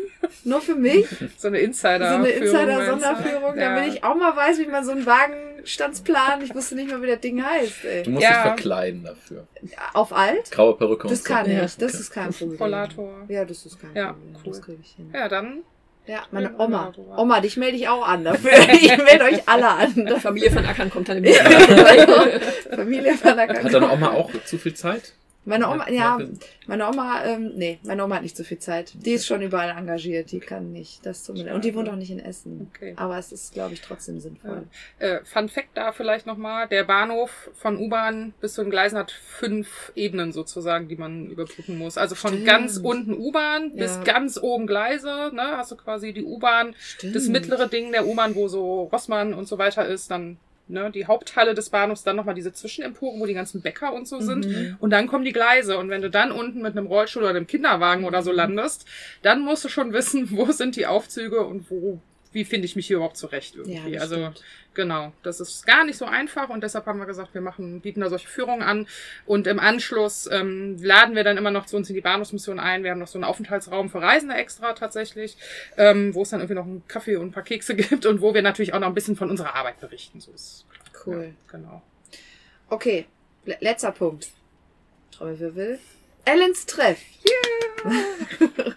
[0.44, 1.06] Nur für mich?
[1.36, 2.08] So eine Insider.
[2.10, 2.28] So eine?
[2.28, 3.74] Insider-Sonderführung, Ja.
[3.76, 7.06] damit ich auch mal weiß, wie man so einen Wagenstandsplan, ich wusste nicht mal, wie
[7.06, 8.08] das Ding heißt, Du ey.
[8.08, 8.30] musst Ja.
[8.32, 9.46] dich verkleiden dafür.
[9.94, 10.50] Auf alt?
[10.50, 11.34] Graue Perücke Das und so.
[11.34, 12.00] kann Ja, ich, das okay.
[12.00, 12.58] ist kein Problem.
[12.58, 13.12] Rollator.
[13.28, 14.34] Ja, das ist kein Ja, Problem.
[14.44, 14.52] cool.
[14.52, 15.10] Das kriege ich hin.
[15.14, 15.62] Ja, dann
[16.06, 16.92] Ja, meine Oma.
[17.16, 18.50] Oma, dich melde ich auch an dafür.
[18.72, 20.08] Ich melde euch alle an.
[20.20, 21.32] Familie von Ackern kommt dann im
[22.74, 25.12] Familie von der Hat deine Oma auch zu viel Zeit?
[25.44, 26.18] Meine Oma, ja,
[26.68, 28.92] meine Oma, ähm, nee, meine Oma hat nicht so viel Zeit.
[28.94, 31.04] Die ist schon überall engagiert, die kann nicht.
[31.04, 31.54] Das tut mir leid.
[31.54, 32.70] Und die wohnt auch nicht in Essen.
[32.72, 32.92] Okay.
[32.96, 34.68] Aber es ist, glaube ich, trotzdem sinnvoll.
[35.00, 39.10] Äh, Fun Fact da vielleicht nochmal, der Bahnhof von U-Bahn bis zu den Gleisen hat
[39.10, 41.98] fünf Ebenen sozusagen, die man überbrücken muss.
[41.98, 42.46] Also von Stimmt.
[42.46, 44.02] ganz unten U-Bahn bis Ja.
[44.04, 46.76] ganz oben Gleise, ne, hast du quasi die U-Bahn,
[47.12, 50.36] das mittlere Ding der U-Bahn, wo so Rossmann und so weiter ist, dann
[50.68, 54.20] ne, die Haupthalle des Bahnhofs, dann nochmal diese Zwischenemporen, wo die ganzen Bäcker und so
[54.20, 54.46] sind.
[54.46, 54.76] Mhm.
[54.80, 55.78] Und dann kommen die Gleise.
[55.78, 58.86] Und wenn du dann unten mit einem Rollstuhl oder einem Kinderwagen oder so landest,
[59.22, 62.00] dann musst du schon wissen, wo sind die Aufzüge und wo,
[62.32, 63.92] wie finde ich mich hier überhaupt zurecht irgendwie.
[63.92, 64.42] Ja, also stimmt.
[64.74, 68.00] genau, das ist gar nicht so einfach und deshalb haben wir gesagt, wir machen, bieten
[68.00, 68.86] da solche Führungen an.
[69.26, 72.84] Und im Anschluss ähm, laden wir dann immer noch zu uns in die Bahnhofsmission ein.
[72.84, 75.36] Wir haben noch so einen Aufenthaltsraum für Reisende extra tatsächlich,
[75.76, 78.34] ähm, wo es dann irgendwie noch einen Kaffee und ein paar Kekse gibt und wo
[78.34, 80.20] wir natürlich auch noch ein bisschen von unserer Arbeit berichten.
[80.20, 80.66] So ist
[81.04, 81.34] Cool.
[81.46, 81.82] Ja, genau.
[82.68, 83.06] Okay,
[83.44, 84.30] le- letzter Punkt.
[85.10, 85.78] Trommelwirbel.
[86.24, 86.98] Ellens Treff.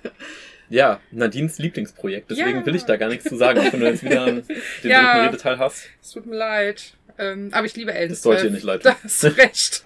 [0.70, 2.32] Ja, Nadines Lieblingsprojekt.
[2.32, 2.66] Deswegen Ja.
[2.66, 4.44] will ich da gar nichts zu sagen, auch wenn du jetzt wieder den
[4.84, 5.14] Ja.
[5.14, 5.88] dritten Redeteil hast.
[6.02, 6.94] Es tut mir leid.
[7.18, 8.94] Ähm, aber ich liebe Ellen's Das sollte dir nicht leid tun.
[9.22, 9.84] du recht.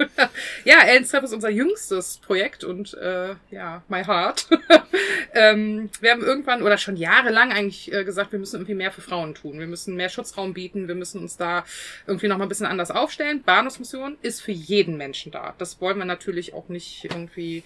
[0.65, 4.47] ja, Ellen's ist unser jüngstes Projekt und äh, ja, my heart.
[5.35, 9.01] ähm, wir haben irgendwann oder schon jahrelang eigentlich äh, gesagt, wir müssen irgendwie mehr für
[9.01, 9.59] Frauen tun.
[9.59, 10.87] Wir müssen mehr Schutzraum bieten.
[10.87, 11.65] Wir müssen uns da
[12.07, 13.43] irgendwie noch mal ein bisschen anders aufstellen.
[13.43, 15.53] Bahnhofsmission ist für jeden Menschen da.
[15.59, 17.63] Das wollen wir natürlich auch nicht irgendwie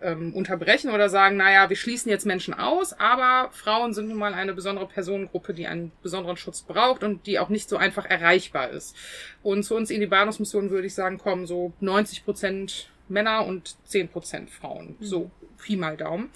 [0.00, 4.34] ähm, unterbrechen oder sagen, naja, wir schließen jetzt Menschen aus, aber Frauen sind nun mal
[4.34, 8.70] eine besondere Personengruppe, die einen besonderen Schutz braucht und die auch nicht so einfach erreichbar
[8.70, 8.94] ist.
[9.42, 13.76] Und zu uns in die Bahnhofsmission würde ich sagen, kommen so 90 Prozent Männer und
[13.86, 14.96] 10 Prozent Frauen.
[15.00, 15.30] So,
[15.62, 16.30] Pi mal Daumen.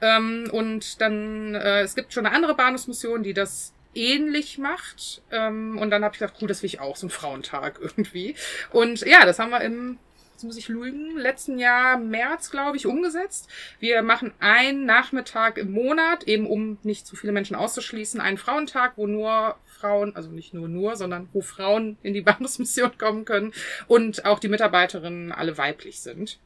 [0.00, 5.22] Ähm, und dann, äh, es gibt schon eine andere Bahnhofsmission, die das ähnlich macht.
[5.30, 8.34] Ähm, und dann habe ich gedacht, cool, das will ich auch, so ein Frauentag irgendwie.
[8.70, 9.98] Und ja, das haben wir im
[10.42, 13.48] jetzt muss ich lügen, letzten Jahr März, glaube ich, umgesetzt.
[13.78, 18.94] Wir machen einen Nachmittag im Monat, eben um nicht zu viele Menschen auszuschließen, einen Frauentag,
[18.96, 23.52] wo nur Frauen, also nicht nur nur, sondern wo Frauen in die Bahnhofsmission kommen können
[23.86, 26.40] und auch die Mitarbeiterinnen alle weiblich sind.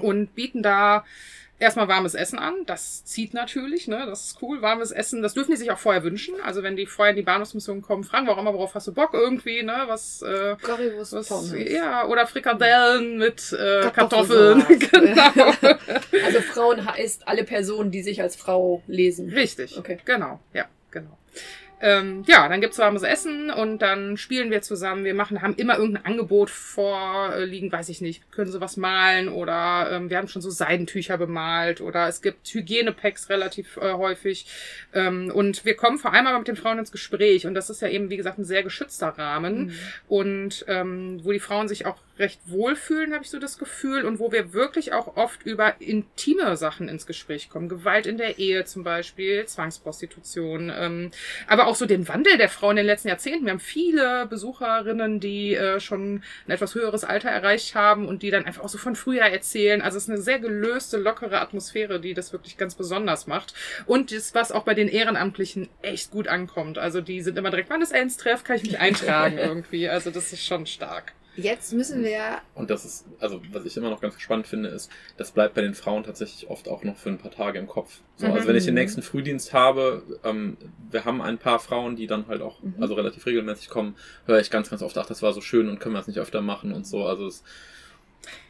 [0.00, 1.04] Und bieten da
[1.62, 2.66] erstmal warmes Essen an.
[2.66, 4.04] Das zieht natürlich, ne?
[4.06, 4.60] Das ist cool.
[4.60, 6.34] Warmes Essen, das dürfen die sich auch vorher wünschen.
[6.42, 8.92] Also wenn die vorher in die Bahnhofsmission kommen, fragen wir auch immer, worauf hast du
[8.92, 9.84] Bock irgendwie, ne?
[9.86, 11.54] Was, äh, Currywurst was, Pommes.
[11.70, 14.64] ja, oder Frikadellen mit äh, Kartoffeln.
[14.92, 15.52] Genau.
[16.24, 19.30] Also Frauen heißt alle Personen, die sich als Frau lesen.
[19.30, 19.78] Richtig.
[19.78, 19.98] Okay.
[20.04, 20.40] Genau.
[20.52, 21.18] Ja, genau.
[21.82, 25.04] Ähm, ja, dann gibt's warmes Essen und dann spielen wir zusammen.
[25.04, 28.30] Wir machen, haben immer irgendein Angebot vorliegen, weiß ich nicht.
[28.32, 32.48] Können sie was malen oder ähm, wir haben schon so Seidentücher bemalt oder es gibt
[32.48, 34.46] Hygienepacks relativ äh, häufig.
[34.94, 37.82] Ähm, und wir kommen vor allem aber mit den Frauen ins Gespräch und das ist
[37.82, 39.72] ja eben, wie gesagt, ein sehr geschützter Rahmen Mhm.
[40.08, 44.18] und ähm, wo die Frauen sich auch recht wohlfühlen, habe ich so das Gefühl, und
[44.18, 47.68] wo wir wirklich auch oft über intime Sachen ins Gespräch kommen.
[47.68, 51.10] Gewalt in der Ehe zum Beispiel, Zwangsprostitution, ähm,
[51.48, 53.44] aber auch so den Wandel der Frau in den letzten Jahrzehnten.
[53.44, 58.30] Wir haben viele Besucherinnen, die äh, schon ein etwas höheres Alter erreicht haben und die
[58.30, 59.82] dann einfach auch so von früher erzählen.
[59.82, 63.54] Also es ist eine sehr gelöste, lockere Atmosphäre, die das wirklich ganz besonders macht.
[63.86, 66.78] Und das, was auch bei den Ehrenamtlichen echt gut ankommt.
[66.78, 69.88] Also die sind immer direkt, wann ist Ends-Treff, kann ich mich eintragen irgendwie.
[69.88, 71.12] Also das ist schon stark.
[71.36, 74.90] Jetzt müssen wir Und das ist, also was ich immer noch ganz spannend finde, ist,
[75.16, 78.00] das bleibt bei den Frauen tatsächlich oft auch noch für ein paar Tage im Kopf.
[78.16, 78.48] So, also Mhm.
[78.48, 80.58] wenn ich den nächsten Frühdienst habe, ähm,
[80.90, 82.74] wir haben ein paar Frauen, die dann halt auch, Mhm.
[82.80, 85.80] also relativ regelmäßig kommen, höre ich ganz, ganz oft, ach, das war so schön und
[85.80, 87.06] können wir es nicht öfter machen und so.
[87.06, 87.42] Also es,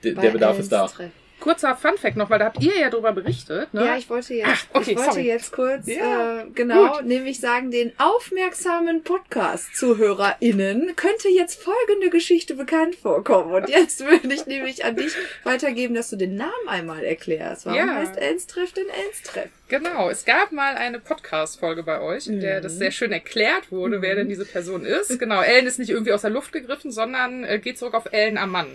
[0.03, 0.83] der, der Bedarf ist da.
[0.83, 1.13] Elstreff.
[1.43, 3.75] Kurzer Funfact noch, weil da habt ihr ja drüber berichtet.
[3.75, 3.85] Ne?
[3.85, 5.27] Ja, ich wollte jetzt, Ach, okay, ich wollte sorry.
[5.27, 7.05] jetzt kurz, Ja, äh, genau, gut.
[7.07, 13.53] nämlich sagen, den aufmerksamen Podcast-ZuhörerInnen könnte jetzt folgende Geschichte bekannt vorkommen.
[13.53, 15.13] Und jetzt würde ich nämlich an dich
[15.45, 17.67] weitergeben, dass du den Namen einmal erklärst.
[17.67, 17.95] Warum Ja.
[17.97, 19.51] heißt Elstreff denn Elstreff?
[19.73, 22.63] Genau, es gab mal eine Podcast-Folge bei euch, in der Mhm.
[22.63, 25.09] das sehr schön erklärt wurde, wer denn diese Person ist.
[25.19, 28.37] Genau, Ellen ist nicht irgendwie aus der Luft gegriffen, sondern äh, geht zurück auf Ellen
[28.37, 28.67] am Mann.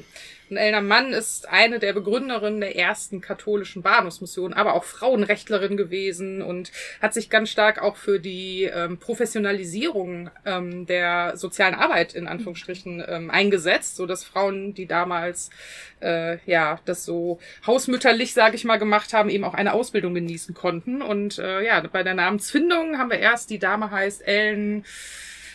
[0.50, 5.76] Und Ellen am Mann ist eine der Begründerinnen der ersten katholischen Bahnhofsmission, aber auch Frauenrechtlerin
[5.76, 6.72] gewesen und
[7.02, 13.04] hat sich ganz stark auch für die ähm, Professionalisierung ähm, der sozialen Arbeit in Anführungsstrichen
[13.08, 15.50] ähm, eingesetzt, so dass Frauen, die damals
[16.00, 20.56] äh, ja das so hausmütterlich, sage ich mal, gemacht haben, eben auch eine Ausbildung genießen
[20.56, 20.87] konnten.
[21.02, 24.86] Und äh, ja, bei der Namensfindung haben wir erst die Dame heißt Ellen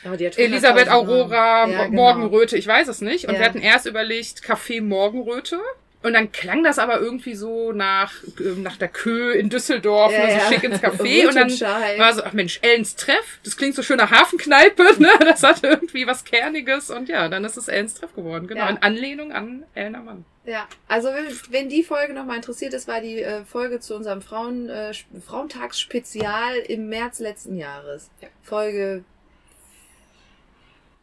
[0.04, 2.02] Oh, Elisabeth 100.000 Aurora Ja, genau.
[2.02, 3.26] Morgenröte, ich weiß es nicht.
[3.28, 3.40] Und Ja.
[3.40, 5.60] wir hatten erst überlegt Café Morgenröte.
[6.02, 10.18] Und dann klang das aber irgendwie so nach, äh, nach der Kö in Düsseldorf, Ja,
[10.26, 10.48] ne, so ja.
[10.48, 11.26] schick ins Café.
[11.28, 11.50] und dann
[11.98, 15.10] war so, ach Mensch, Ellens Treff, das klingt so schön nach Hafenkneipe, ne?
[15.20, 16.90] Das hat irgendwie was Kerniges.
[16.90, 18.46] Und ja, dann ist es Ellens Treff geworden.
[18.48, 18.70] Genau, Ja.
[18.70, 20.24] in Anlehnung an Ellen Mann.
[20.44, 24.22] Ja, also wenn, wenn die Folge nochmal interessiert ist, war die äh, Folge zu unserem
[24.22, 28.10] Frauen, äh, Sp- Frauentagsspezial im März letzten Jahres.
[28.20, 28.26] Ja.
[28.42, 29.04] Folge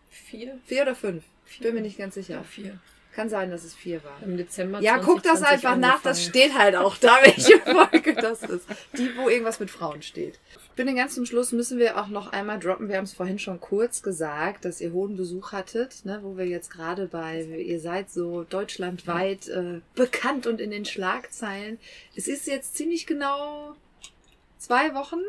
[0.09, 0.59] Vier?
[0.65, 1.23] vier oder fünf?
[1.45, 1.67] Vier.
[1.67, 2.43] Bin mir nicht ganz Ja, sicher.
[2.43, 2.79] vier.
[3.15, 4.21] Kann sein, dass es vier war.
[4.23, 4.79] Im Dezember.
[4.81, 6.29] Ja, guck das 2020 einfach nach, das angefangen.
[6.29, 8.65] steht halt auch da, welche Folge das ist.
[8.97, 10.39] Die, wo irgendwas mit Frauen steht.
[10.75, 12.87] Für den ganz zum Schluss müssen wir auch noch einmal droppen.
[12.87, 16.45] Wir haben es vorhin schon kurz gesagt, dass ihr hohen Besuch hattet, ne, wo wir
[16.45, 21.79] jetzt gerade bei, ihr seid so deutschlandweit äh, bekannt und in den Schlagzeilen.
[22.15, 23.75] Es ist jetzt ziemlich genau
[24.57, 25.19] zwei Wochen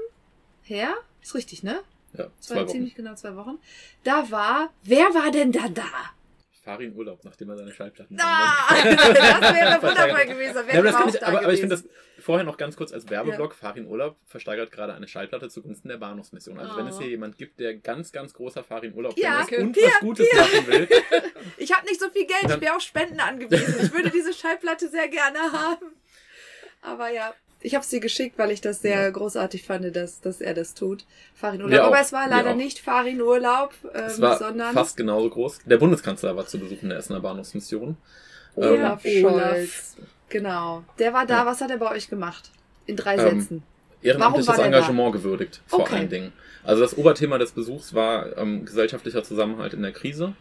[0.62, 0.94] her.
[1.22, 1.80] Ist richtig, ne?
[2.12, 2.70] Ja, zwei war Wochen.
[2.72, 3.58] ziemlich genau zwei Wochen.
[4.04, 5.82] Da war, wer war denn da da?
[6.62, 10.54] Farin Urlaub, nachdem er seine Schallplatten Ah, das wäre wundervoll gewesen.
[10.54, 11.84] da Ja, aber, auch ich, aber, aber ich finde das
[12.22, 13.54] vorher noch ganz kurz als Werbeblock.
[13.54, 16.58] Farin Urlaub versteigert gerade eine Schallplatte zugunsten der Bahnhofsmission.
[16.58, 17.00] Also wenn es Oh.
[17.00, 20.28] hier jemand gibt, der ganz, ganz großer Farin Urlaub Ja, ist und hier, was Gutes
[20.34, 20.88] machen will,
[21.56, 23.76] Ich habe nicht so viel Geld, ich bin auf Spenden angewiesen.
[23.82, 25.86] Ich würde diese Schallplatte sehr gerne haben.
[26.82, 30.40] Aber ja, ich habe es dir geschickt, weil ich das sehr großartig fand, dass, dass
[30.40, 31.04] er das tut.
[31.34, 31.72] Farin Urlaub.
[31.72, 35.61] Wir Aber es war leider nicht Farin Urlaub, ähm, es war sondern fast genauso groß.
[35.66, 37.96] Der Bundeskanzler war zu Besuch in der Essener Bahnhofsmission.
[38.56, 39.96] Olaf Ähm, Scholz.
[40.28, 40.84] Genau.
[40.98, 41.38] Der war da.
[41.38, 41.46] Ja.
[41.46, 42.50] Was hat er bei euch gemacht?
[42.86, 43.62] In drei Ähm, Sätzen.
[44.02, 45.94] ehrenamtliches Engagement gewürdigt, vor Okay.
[45.96, 46.32] allen Dingen.
[46.64, 50.34] Also das Oberthema des Besuchs war ähm, gesellschaftlicher Zusammenhalt in der Krise.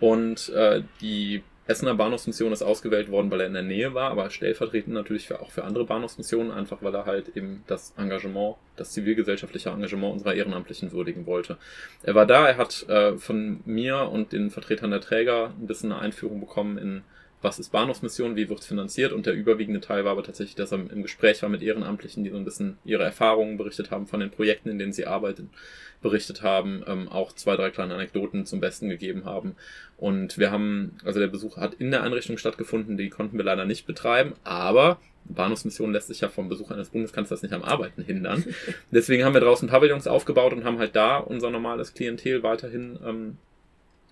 [0.00, 4.30] Und äh, die Essener Bahnhofsmission ist ausgewählt worden, weil er in der Nähe war, aber
[4.30, 8.92] stellvertretend natürlich für, auch für andere Bahnhofsmissionen, einfach weil er halt eben das Engagement, das
[8.92, 11.56] zivilgesellschaftliche Engagement unserer Ehrenamtlichen würdigen wollte.
[12.04, 15.90] Er war da, er hat äh, von mir und den Vertretern der Träger ein bisschen
[15.90, 17.02] eine Einführung bekommen in
[17.46, 20.72] was ist Bahnhofsmission, wie wird es finanziert und der überwiegende Teil war aber tatsächlich, dass
[20.72, 24.18] er im Gespräch war mit Ehrenamtlichen, die so ein bisschen ihre Erfahrungen berichtet haben von
[24.18, 25.50] den Projekten, in denen sie arbeiten,
[26.02, 29.54] berichtet haben, ähm, auch zwei, drei kleine Anekdoten zum Besten gegeben haben.
[29.96, 33.64] Und wir haben, also der Besuch hat in der Einrichtung stattgefunden, die konnten wir leider
[33.64, 38.44] nicht betreiben, aber Bahnhofsmission lässt sich ja vom Besuch eines Bundeskanzlers nicht am Arbeiten hindern.
[38.90, 43.38] Deswegen haben wir draußen Pavillons aufgebaut und haben halt da unser normales Klientel weiterhin ähm,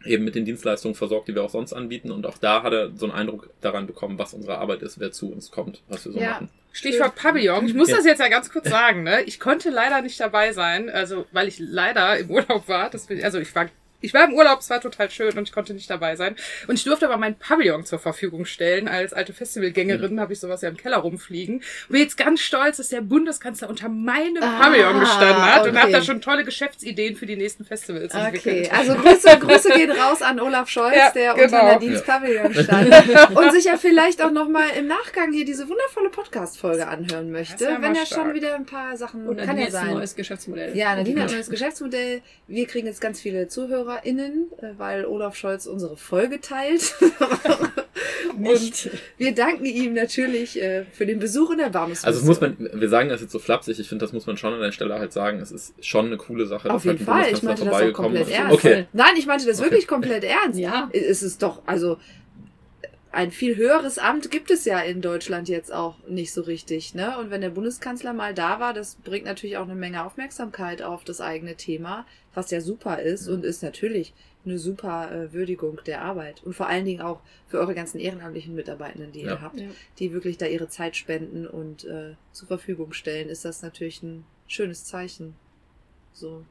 [0.06, 2.10] eben mit den Dienstleistungen versorgt, die wir auch sonst anbieten.
[2.10, 5.12] Und auch da hat er so einen Eindruck daran bekommen, was unsere Arbeit ist, wer
[5.12, 6.30] zu uns kommt, was wir so Ja.
[6.32, 6.48] machen.
[6.72, 7.66] Stichwort Pavillon.
[7.66, 7.96] Ich muss Ja.
[7.96, 9.22] das jetzt ja ganz kurz sagen, ne?
[9.22, 12.90] Ich konnte leider nicht dabei sein, also weil ich leider im Urlaub war.
[12.90, 13.68] Das, will- also ich war
[14.04, 16.36] Ich war im Urlaub, es war total schön und ich konnte nicht dabei sein.
[16.66, 18.88] Und ich durfte aber mein Pavillon zur Verfügung stellen.
[18.88, 20.20] Als alte Festivalgängerin mhm.
[20.20, 21.56] habe ich sowas ja im Keller rumfliegen.
[21.56, 25.70] Und bin jetzt ganz stolz, dass der Bundeskanzler unter meinem ah, Pavillon gestanden hat okay.
[25.70, 28.24] und habe da schon tolle Geschäftsideen für die nächsten Festivals okay.
[28.24, 28.66] entwickelt.
[28.66, 31.44] Okay, also Grüße, Grüße gehen raus an Olaf Scholz, ja, der genau.
[31.44, 32.18] unter Nadines ja.
[32.18, 33.34] Pavillon stand.
[33.36, 37.80] und sich ja vielleicht auch nochmal im Nachgang hier diese wundervolle Podcast-Folge anhören möchte, ja
[37.80, 39.88] wenn er schon wieder ein paar Sachen und kann ja sein.
[39.88, 40.76] ein neues Geschäftsmodell.
[40.76, 42.22] Ja, Nadine hat ein neues Geschäftsmodell.
[42.46, 46.94] Wir kriegen jetzt ganz viele ZuhörerInnen, äh, weil Olaf Scholz unsere Folge teilt.
[48.38, 48.86] Nicht.
[48.86, 52.04] Und wir danken ihm natürlich äh, für den Besuch in der Barmes.
[52.04, 54.52] Also muss man, wir sagen das jetzt so flapsig, ich finde, das muss man schon
[54.52, 55.38] an der Stelle halt sagen.
[55.40, 56.70] Es ist schon eine coole Sache.
[56.70, 58.54] Auf jeden Fall, ich meinte das auch komplett ernst.
[58.54, 58.86] Okay.
[58.92, 59.70] Nein, ich meinte das okay.
[59.70, 60.58] wirklich komplett ernst.
[60.58, 60.88] Ja.
[60.92, 61.98] Es ist doch, also
[63.14, 66.94] ein viel höheres Amt gibt es ja in Deutschland jetzt auch nicht so richtig.
[66.94, 67.16] Ne?
[67.18, 71.04] Und wenn der Bundeskanzler mal da war, das bringt natürlich auch eine Menge Aufmerksamkeit auf
[71.04, 74.12] das eigene Thema, was ja super ist und ist natürlich
[74.44, 76.42] eine super äh, Würdigung der Arbeit.
[76.44, 79.32] Und vor allen Dingen auch für eure ganzen ehrenamtlichen Mitarbeitenden, die ja.
[79.32, 79.68] ihr habt, ja.
[79.98, 84.24] die wirklich da ihre Zeit spenden und äh, zur Verfügung stellen, ist das natürlich ein
[84.46, 85.34] schönes Zeichen.
[86.12, 86.44] So.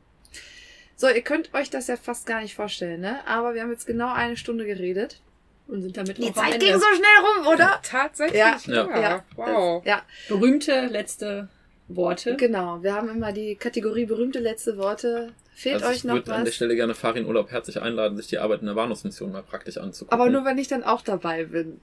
[0.95, 3.27] So, ihr könnt euch das ja fast gar nicht vorstellen, ne?
[3.27, 5.21] Aber wir haben jetzt genau eine Stunde geredet.
[5.67, 7.79] Und sind damit Die Zeit ging so schnell rum, oder?
[7.81, 8.37] Tatsächlich.
[8.37, 8.57] Ja.
[8.67, 9.01] ja.
[9.01, 9.23] ja.
[9.35, 9.85] Wow.
[9.85, 10.03] ja.
[10.27, 11.47] Berühmte letzte
[11.87, 12.35] Worte.
[12.35, 12.83] Genau.
[12.83, 15.33] Wir haben immer die Kategorie berühmte letzte Worte.
[15.55, 16.19] Fehlt also euch noch was?
[16.19, 18.75] Ich würde an der Stelle gerne Farin Urlaub herzlich einladen, sich die Arbeit in der
[18.75, 20.19] Warnungsmission mal praktisch anzugucken.
[20.19, 21.79] Aber nur, wenn ich dann auch dabei bin.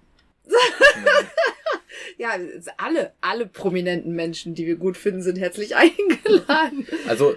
[2.18, 2.30] ja,
[2.76, 6.86] alle, alle prominenten Menschen, die wir gut finden, sind herzlich eingeladen.
[7.06, 7.36] Also,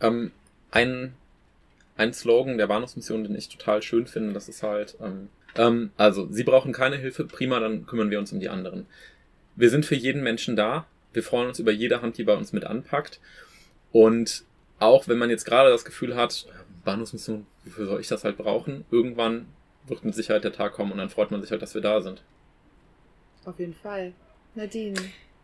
[0.00, 0.32] ähm,
[0.70, 1.14] ein,
[1.96, 6.28] ein Slogan der Warnungsmission, den ich total schön finde, das ist halt, ähm, ähm, also,
[6.30, 8.86] Sie brauchen keine Hilfe, prima, dann kümmern wir uns um die anderen.
[9.56, 10.86] Wir sind für jeden Menschen da.
[11.12, 13.20] Wir freuen uns über jede Hand, die bei uns mit anpackt.
[13.92, 14.44] Und
[14.78, 16.46] auch wenn man jetzt gerade das Gefühl hat,
[16.84, 18.84] Bahnhofsmission, wofür soll ich das halt brauchen?
[18.90, 19.46] Irgendwann
[19.86, 22.00] wird mit Sicherheit der Tag kommen und dann freut man sich halt, dass wir da
[22.00, 22.22] sind.
[23.44, 24.12] Auf jeden Fall.
[24.54, 25.00] Nadine.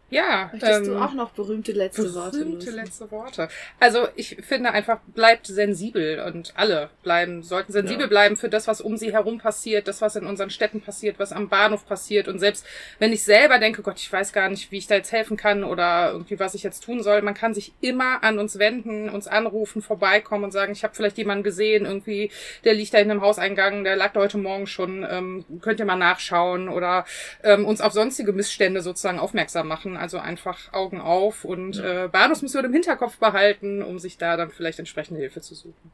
[0.09, 0.51] Ja.
[0.53, 2.39] Möchtest ähm, du auch noch berühmte letzte berühmte Worte?
[2.39, 3.49] Berühmte letzte Worte.
[3.81, 8.07] Also ich finde einfach, bleibt sensibel und alle bleiben, sollten sensibel ja.
[8.07, 11.33] bleiben für das, was um sie herum passiert, das, was in unseren Städten passiert, was
[11.33, 12.29] am Bahnhof passiert.
[12.29, 12.65] Und selbst
[13.01, 15.65] wenn ich selber denke, Gott, ich weiß gar nicht, wie ich da jetzt helfen kann
[15.65, 19.27] oder irgendwie, was ich jetzt tun soll, man kann sich immer an uns wenden, uns
[19.27, 22.31] anrufen, vorbeikommen und sagen, ich habe vielleicht jemanden gesehen, irgendwie,
[22.65, 25.87] der liegt da in einem Hauseingang, der lag da heute Morgen schon, ähm, könnt ihr
[25.87, 27.05] mal nachschauen oder
[27.43, 32.05] ähm, uns auf sonstige Missstände sozusagen aufmerksam machen also einfach Augen auf und ja.
[32.05, 35.93] äh, Bahnhofsmission im Hinterkopf behalten, um sich da dann vielleicht entsprechende Hilfe zu suchen.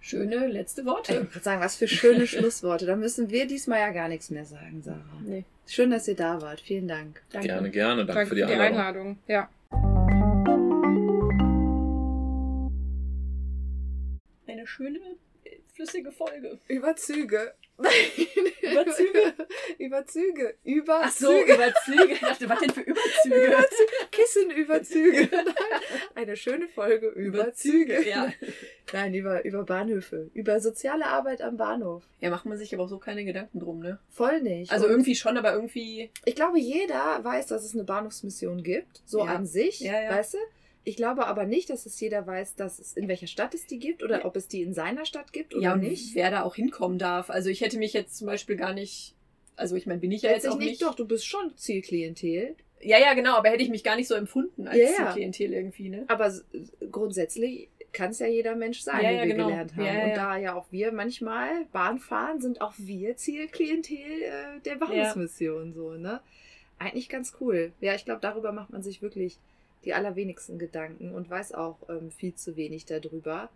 [0.00, 1.14] Schöne letzte Worte.
[1.14, 2.84] Ich würde sagen, was für schöne Schlussworte.
[2.84, 5.00] Da müssen wir diesmal ja gar nichts mehr sagen, Sarah.
[5.24, 5.44] Nee.
[5.66, 6.60] Schön, dass ihr da wart.
[6.60, 7.22] Vielen Dank.
[7.30, 7.48] Danke.
[7.48, 8.04] Gerne, gerne.
[8.04, 9.18] Danke, Danke für die, für die Einladung.
[9.18, 9.18] Einladung.
[9.26, 9.48] Ja.
[14.46, 15.00] Eine schöne,
[15.74, 16.58] flüssige Folge.
[16.68, 17.54] Überzüge.
[17.76, 19.34] Überzüge.
[19.78, 20.54] Überzüge.
[20.64, 20.92] Überzüge.
[21.02, 22.14] Ach so, Überzüge.
[22.14, 23.46] Ich dachte, was denn für Überzüge?
[23.46, 23.92] Überzüge.
[24.10, 25.28] Kissenüberzüge.
[26.14, 28.08] Eine schöne Folge über Züge.
[28.08, 28.32] Ja.
[28.92, 30.30] Nein, über, über Bahnhöfe.
[30.34, 32.04] Über soziale Arbeit am Bahnhof.
[32.20, 33.98] Ja, macht man sich aber auch so keine Gedanken drum, ne?
[34.10, 34.70] Voll nicht.
[34.70, 36.10] Also Und irgendwie schon, aber irgendwie.
[36.24, 39.02] Ich glaube, jeder weiß, dass es eine Bahnhofsmission gibt.
[39.04, 39.34] So ja.
[39.34, 39.80] an sich.
[39.80, 40.10] Ja, ja.
[40.10, 40.38] Weißt du?
[40.84, 43.78] Ich glaube aber nicht, dass es jeder weiß, dass es in welcher Stadt es die
[43.78, 44.24] gibt oder ja.
[44.26, 46.14] ob es die in seiner Stadt gibt oder ja, nicht.
[46.14, 47.30] Wer da auch hinkommen darf.
[47.30, 49.14] Also ich hätte mich jetzt zum Beispiel gar nicht.
[49.56, 50.82] Also ich meine, bin ich ja jetzt auch nicht.
[50.82, 52.54] Doch, du bist schon Zielklientel.
[52.82, 55.88] Ja, ja, genau, aber hätte ich mich gar nicht so empfunden als ja, Zielklientel irgendwie,
[55.88, 56.04] ne?
[56.08, 56.30] Aber
[56.90, 59.46] grundsätzlich kann es ja jeder Mensch sein, ja, wie wir genau.
[59.46, 60.10] gelernt haben.
[60.10, 65.72] Und da ja auch wir manchmal Bahn fahren, sind auch wir Zielklientel äh, der Bahnhofsmission
[65.72, 66.20] so, ne?
[66.78, 67.72] Eigentlich ganz cool.
[67.80, 69.38] Ja, ich glaube, darüber macht man sich wirklich
[69.84, 73.50] die allerwenigsten Gedanken und weiß auch ähm, viel zu wenig darüber.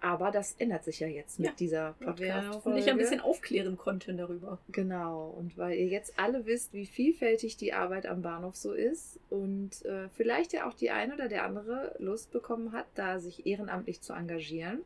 [0.00, 3.76] Aber das ändert sich ja jetzt mit ja, dieser podcast Und ich ein bisschen aufklären
[3.76, 4.58] konnten darüber.
[4.70, 5.34] Genau.
[5.36, 9.84] Und weil ihr jetzt alle wisst, wie vielfältig die Arbeit am Bahnhof so ist und
[9.84, 14.00] äh, vielleicht ja auch die eine oder der andere Lust bekommen hat, da sich ehrenamtlich
[14.00, 14.82] zu engagieren,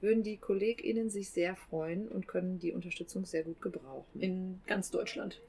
[0.00, 4.20] würden die KollegInnen sich sehr freuen und können die Unterstützung sehr gut gebrauchen.
[4.20, 5.40] In ganz Deutschland.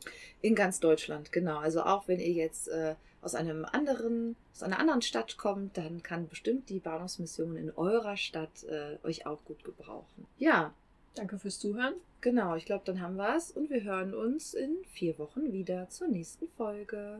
[0.42, 1.58] In ganz Deutschland, genau.
[1.58, 6.04] Also auch wenn ihr jetzt äh, aus einem anderen, aus einer anderen Stadt kommt, dann
[6.04, 10.28] kann bestimmt die Bahnhofsmission in eurer Stadt äh, euch auch gut gebrauchen.
[10.38, 10.74] Ja.
[11.16, 11.94] Danke fürs Zuhören.
[12.22, 15.88] Genau, ich glaube, dann haben wir es und wir hören uns in vier Wochen wieder
[15.90, 17.20] zur nächsten Folge.